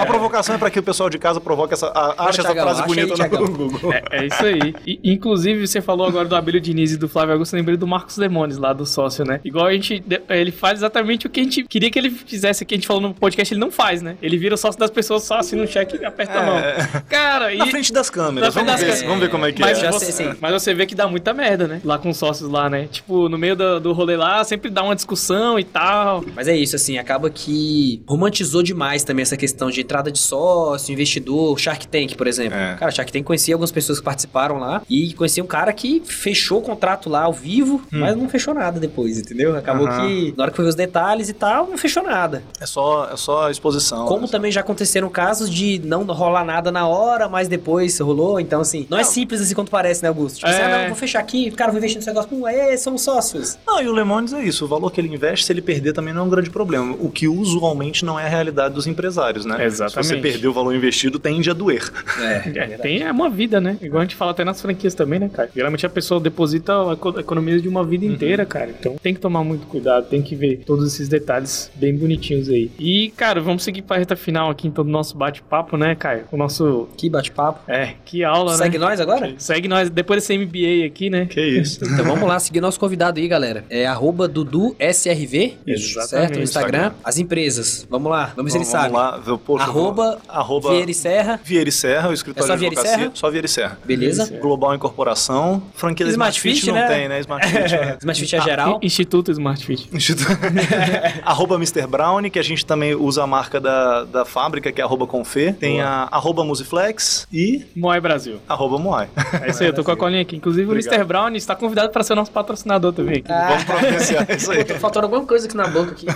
[0.00, 1.88] A provocação é para que o pessoal de casa provoque essa.
[1.88, 3.92] a- ache essa frase bonita no Google.
[3.92, 4.74] É, é isso aí.
[4.86, 7.86] E, inclusive, você falou agora do Abílio Diniz e do Flávio Augusto, eu lembrei do
[7.86, 9.40] Marcos Lemones lá, do sócio, né?
[9.44, 10.02] Igual a gente.
[10.28, 13.02] Ele faz exatamente o que a gente queria que ele fizesse, que a gente falou
[13.02, 14.16] no podcast, ele não faz, né?
[14.22, 17.02] Ele vira sócio das pessoas só assina um cheque e aperta a mão.
[17.08, 17.58] Cara, e.
[17.58, 18.54] Na frente das câmeras.
[18.54, 19.08] Frente Vamos, das ver, câmeras.
[19.08, 19.90] vamos ver como é que Mas, é.
[19.90, 20.38] Você, sei, sim.
[20.40, 21.80] mas você vê que dá muita merda, né?
[21.84, 22.86] Lá com os sócios lá, né?
[22.90, 26.24] Tipo, no meio do, do rolê lá, sempre dá uma discussão e tal.
[26.34, 30.92] Mas é isso, assim, acaba que romantizou demais também essa questão de entrada de sócio,
[30.92, 32.56] investidor, Shark Tank, por exemplo.
[32.56, 32.76] É.
[32.76, 36.58] Cara, Shark Tank conhecia algumas pessoas que participaram lá e conhecia um cara que fechou
[36.58, 39.56] o contrato lá ao vivo, mas não fechou nada depois, entendeu?
[39.56, 39.90] Acabou Hum.
[39.90, 40.06] Aham.
[40.08, 42.42] que, na hora que foi ver os detalhes e tal, não fechou nada.
[42.60, 44.06] É só, é só exposição.
[44.06, 48.38] Como também já aconteceram casos de não rolar nada na hora, mas depois rolou.
[48.40, 50.36] Então, assim, não é simples assim quanto parece, né, Augusto?
[50.36, 50.64] Tipo, assim, É.
[50.64, 52.28] ah, não, vou fechar aqui, cara, vou investir nesse negócio.
[52.30, 53.58] Pum, é, somos sócios.
[53.66, 54.64] Não, e o Lemones é isso.
[54.64, 56.94] O valor que ele investe, se ele perder, também não é um grande problema.
[57.00, 59.64] O que usualmente não é a realidade dos empresários, né?
[59.64, 60.06] Exatamente.
[60.06, 61.90] Se você perder o valor investido, tende a doer.
[62.20, 63.76] É, É, tem é uma vida, né?
[63.80, 65.50] Igual a gente fala até nas franquias também, né, cara?
[65.54, 68.70] Geralmente a pessoa deposita a eco- economia de uma vida inteira, cara.
[68.78, 72.70] Então tem que tomar muito cuidado, tem que ver todos esses detalhes bem bonitinhos aí.
[72.78, 76.24] E, cara, vamos seguir pra reta final aqui então do nosso bate-papo, né, Caio?
[76.32, 76.88] O nosso.
[76.96, 77.60] Que bate-papo.
[77.70, 78.84] É, que aula, Segue né?
[78.86, 79.34] nós agora?
[79.38, 81.26] Segue nós depois desse MBA aqui, né?
[81.26, 81.80] Que isso.
[81.92, 83.64] Então vamos lá, seguir nosso convidado aí, galera.
[83.68, 86.08] É arroba DuduSRV, Exatamente.
[86.08, 86.36] certo?
[86.36, 86.78] No Instagram.
[86.78, 86.92] Instagram.
[87.04, 88.94] As empresas, vamos lá, vamos ver se ele Vamos sabe.
[88.94, 89.18] lá.
[89.18, 92.66] ver- Poxa, Arroba, arroba Vieira e Serra, Vieira e Serra, o escritório É só de
[92.66, 92.96] advocacia.
[92.98, 93.10] Serra?
[93.14, 93.78] Só Vieira e Serra.
[93.84, 94.38] beleza?
[94.40, 95.62] Global Incorporação.
[95.74, 96.86] Franquia Smart Smart, Fit, não né?
[96.88, 97.20] tem, né?
[97.20, 97.74] Smart Fit.
[97.74, 97.96] é.
[98.00, 98.78] Smart Fit é geral.
[98.82, 99.88] Instituto Smart Fit.
[99.92, 100.30] Instituto-
[101.24, 101.86] arroba Mr.
[101.86, 105.52] Brown, que a gente também usa a marca da, da fábrica, que é arroba Confê.
[105.52, 108.38] Tem a arroba Musiflex e Moai Brasil.
[108.48, 109.08] arroba Moai.
[109.42, 110.36] É isso aí, eu tô com a colinha aqui.
[110.36, 110.94] Inclusive o Obrigado.
[110.94, 111.04] Mr.
[111.06, 113.28] Brown está convidado para ser nosso patrocinador também aqui.
[113.28, 114.64] Vamos providenciar isso aí.
[114.64, 116.06] Tô faltando alguma coisa aqui na boca aqui.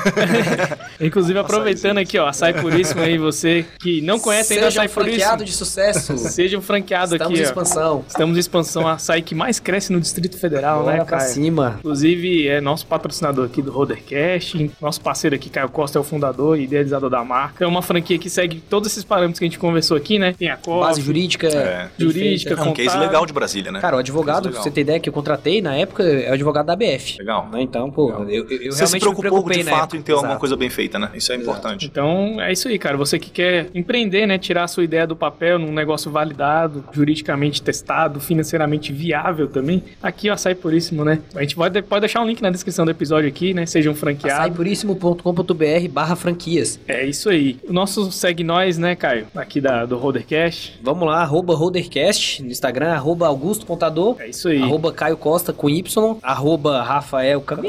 [1.01, 4.95] Inclusive, aproveitando aqui, ó, Açaí Puríssimo aí, você que não conhece ainda Seja um Açaí
[4.95, 5.19] Puríssimo.
[5.21, 6.19] franqueado de sucesso.
[6.29, 7.49] Seja um franqueado Estamos aqui, em ó.
[7.49, 8.05] expansão.
[8.09, 11.31] Estamos em expansão, a açaí que mais cresce no Distrito Federal, Bora né, pra Caio?
[11.31, 11.77] cima.
[11.79, 16.59] Inclusive, é nosso patrocinador aqui do Rodercast, nosso parceiro aqui, Caio Costa, é o fundador
[16.59, 17.65] e idealizador da marca.
[17.65, 20.35] É uma franquia que segue todos esses parâmetros que a gente conversou aqui, né?
[20.39, 21.49] Tem a COF, Base jurídica.
[21.49, 21.89] É.
[21.99, 23.07] jurídica, É um case contábil.
[23.07, 23.81] legal de Brasília, né?
[23.81, 24.63] Cara, o advogado, pra Legal.
[24.63, 27.19] você ter ideia, que eu contratei na época, é o advogado da ABF.
[27.19, 27.49] Legal.
[27.53, 27.63] Né?
[27.63, 29.97] Então, pô, eu, eu, eu Você se realmente me preocupou preocupei de na fato época.
[29.97, 30.41] em ter alguma Exato.
[30.41, 31.11] coisa bem feita, né?
[31.15, 31.87] Isso é importante.
[31.87, 32.97] Então, é isso aí, cara.
[32.97, 34.39] Você que quer empreender, né?
[34.39, 39.83] Tirar a sua ideia do papel num negócio validado, juridicamente testado, financeiramente viável também.
[40.03, 41.21] Aqui aqui o Açaí Puríssimo, né?
[41.35, 43.65] A gente pode, pode deixar um link na descrição do episódio aqui, né?
[43.67, 44.41] Sejam franqueados.
[44.41, 46.79] açaipuríssimo.com.br barra franquias.
[46.87, 47.59] É isso aí.
[47.69, 49.27] O nosso segue nós, né, Caio?
[49.35, 50.79] Aqui da, do Rodercast.
[50.83, 54.63] Vamos lá, arroba Rodercast no Instagram, arroba Augusto Contador, É isso aí.
[54.63, 55.85] arroba Caio Costa com Y,
[56.23, 57.63] arroba Rafael Cam...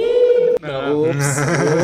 [0.61, 1.03] Não.
[1.09, 1.25] Ops,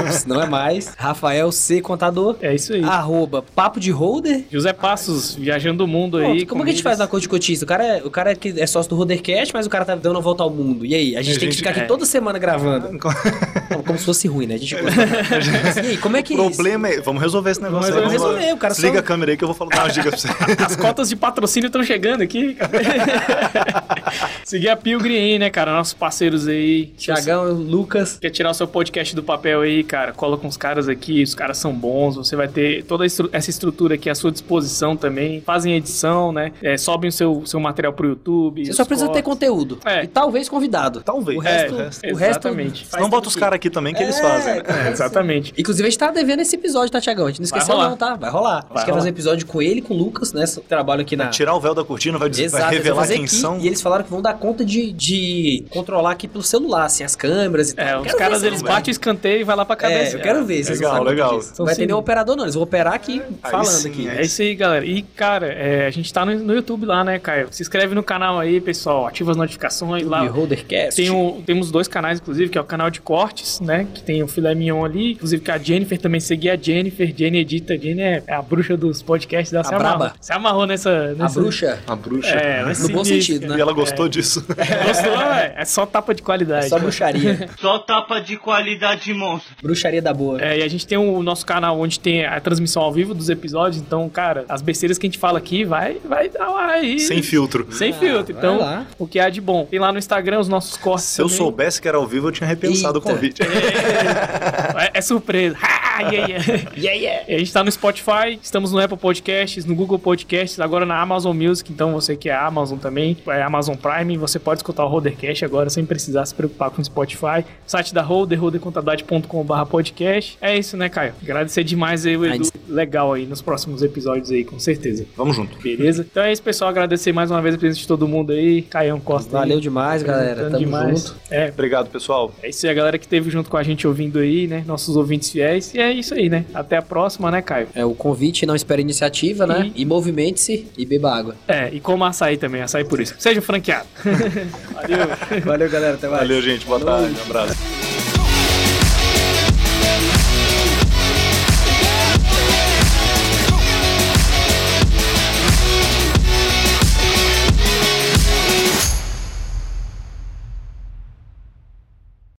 [0.07, 0.93] ops, não é mais.
[0.97, 2.83] Rafael C Contador, É isso aí.
[2.83, 4.43] arroba Papo de Holder.
[4.51, 6.45] José Passos, viajando o mundo Pronto, aí.
[6.45, 7.65] como que a gente faz na Coach Cotista?
[7.65, 9.95] O cara, é, o cara é, que é sócio do Rodercast, mas o cara tá
[9.95, 10.85] dando a volta ao mundo.
[10.85, 11.15] E aí?
[11.15, 11.85] A gente A tem que gente- ficar aqui é.
[11.85, 12.89] toda semana gravando.
[13.85, 14.55] Como, se fosse ruim, né?
[14.55, 15.01] A gente gosta.
[15.83, 16.55] e aí, como é que O é isso?
[16.55, 17.01] problema é.
[17.01, 18.11] Vamos resolver esse negócio Vamos aí.
[18.13, 20.35] resolver, o cara Desliga só- a câmera aí que eu vou falar umas dicas pra
[20.47, 20.63] você.
[20.63, 22.55] As cotas de patrocínio estão chegando aqui.
[22.55, 22.71] cara.
[24.45, 25.71] Seguir a Pilgrim aí, né, cara?
[25.73, 26.87] Nossos parceiros aí.
[26.97, 28.17] Tiagão, Lucas.
[28.21, 30.11] Quer tirar o seu podcast do papel aí, cara?
[30.13, 33.49] Cola com os caras aqui, os caras são bons, você vai ter toda estru- essa
[33.49, 35.41] estrutura aqui à sua disposição também.
[35.41, 36.51] Fazem edição, né?
[36.61, 38.65] É, sobem o seu, seu material pro YouTube.
[38.65, 39.47] Você só precisa ter cortes.
[39.47, 39.79] conteúdo.
[39.85, 40.03] É.
[40.03, 41.01] E talvez convidado.
[41.01, 41.37] Talvez.
[41.37, 42.85] O resto, É, o resto, exatamente.
[42.85, 44.55] faz Não bota os caras aqui também que eles É, fazem.
[44.55, 44.63] né?
[44.87, 45.53] É, exatamente.
[45.57, 47.25] Inclusive, a gente tá devendo esse episódio, tá, Tiagão?
[47.25, 47.89] A gente não Vai esqueceu rolar.
[47.89, 48.15] não, tá?
[48.15, 48.49] Vai rolar.
[48.57, 48.97] a gente Vai quer rolar.
[49.01, 50.43] fazer um episódio com ele e com o Lucas, né?
[50.67, 51.27] Trabalho aqui na...
[51.27, 53.35] Tirar o véu da cortina, vai, dizer, vai Exato, eles vão revelar fazer quem aqui,
[53.35, 53.59] são.
[53.59, 57.15] E eles falaram que vão dar conta de, de controlar aqui pelo celular, assim, as
[57.15, 57.85] câmeras e tal.
[57.85, 60.15] É, os caras eles batem o escanteio e vai lá pra cabeça.
[60.15, 61.37] É, eu quero ver eles Legal, legal.
[61.39, 61.53] disso.
[61.57, 62.43] Não vai ter nenhum operador, não.
[62.43, 64.07] Eles vão operar aqui Aí falando sim, aqui.
[64.09, 64.17] é.
[64.17, 64.85] É isso aí, galera.
[64.85, 67.47] E, cara, é, a gente tá no, no YouTube lá, né, Caio?
[67.51, 69.07] Se inscreve no canal aí, pessoal.
[69.07, 70.25] Ativa as notificações lá.
[70.25, 70.95] E Holdercast.
[71.01, 73.01] Tem o- temos dois canais, inclusive, que é o canal de
[73.43, 73.85] cortes, né?
[73.93, 75.11] Que tem o Filé Mignon ali.
[75.11, 77.13] Inclusive, que a Jennifer também seguia a Jennifer.
[77.15, 77.77] Jenny edita.
[77.77, 80.11] Jenny é, é a bruxa dos podcasts da A se amarrou.
[80.19, 80.89] Se amarrou nessa.
[80.89, 81.79] A nessa bruxa.
[81.85, 82.29] A bruxa.
[82.29, 83.57] É, ela é No bom sentido, né?
[83.57, 84.45] E ela gostou disso.
[84.47, 85.21] Gostou?
[85.21, 86.69] É, é só tapa de qualidade.
[86.69, 87.49] Só bruxaria.
[87.59, 89.53] Só tapa de qualidade monstro.
[89.61, 90.41] bruxaria da boa.
[90.41, 93.29] É, e a gente tem o nosso canal onde tem a transmissão ao vivo dos
[93.29, 93.81] episódios.
[93.81, 96.99] Então, cara, as besteiras que a gente fala aqui vai, vai dar lá aí.
[96.99, 97.67] Sem filtro.
[97.71, 98.35] Sem Ah, filtro.
[98.37, 98.85] Então, lá.
[98.97, 99.65] o que há de bom.
[99.65, 101.05] Tem lá no Instagram os nossos cortes.
[101.05, 101.37] Se eu também.
[101.37, 103.09] soubesse que era ao vivo, eu tinha repensado Eita.
[103.09, 103.32] o convite.
[103.41, 105.57] É, é surpresa.
[105.95, 106.45] Ah, yeah, yeah.
[106.75, 107.23] Yeah, yeah.
[107.31, 110.99] E A gente tá no Spotify, estamos no Apple Podcasts, no Google Podcasts, agora na
[110.99, 111.71] Amazon Music.
[111.71, 115.69] Então você que é Amazon também, é Amazon Prime, você pode escutar o Rodercast agora
[115.69, 117.45] sem precisar se preocupar com o Spotify.
[117.67, 120.37] Site da Roder, rodercontabilidade.com.br podcast.
[120.41, 121.13] É isso, né, Caio?
[121.21, 122.47] Agradecer demais aí o Edu.
[122.67, 125.05] Legal aí nos próximos episódios aí, com certeza.
[125.15, 125.57] Vamos junto.
[125.59, 126.05] Beleza?
[126.09, 126.69] Então é isso, pessoal.
[126.69, 128.63] Agradecer mais uma vez a presença de todo mundo aí.
[128.63, 129.29] Caião Costa.
[129.37, 130.31] aí, Valeu demais, galera.
[130.47, 131.07] apresentando Tamo demais.
[131.07, 131.15] junto.
[131.29, 132.31] É, Obrigado, pessoal.
[132.41, 134.63] é isso aí, a galera que esteve junto com a gente ouvindo aí, né?
[134.65, 135.73] Nossos ouvintes fiéis.
[135.73, 136.45] E é isso aí, né?
[136.53, 137.67] Até a próxima, né, Caio?
[137.75, 139.71] É o convite, não espere iniciativa, né?
[139.75, 141.35] E movimente-se e beba água.
[141.47, 143.15] É, e como açaí também, açaí por isso.
[143.17, 143.87] Seja franqueado.
[144.73, 145.43] Valeu.
[145.43, 145.95] Valeu, galera.
[145.95, 146.21] Até mais.
[146.21, 146.65] Valeu, gente.
[146.65, 147.15] Boa tarde.
[147.19, 147.82] Um abraço.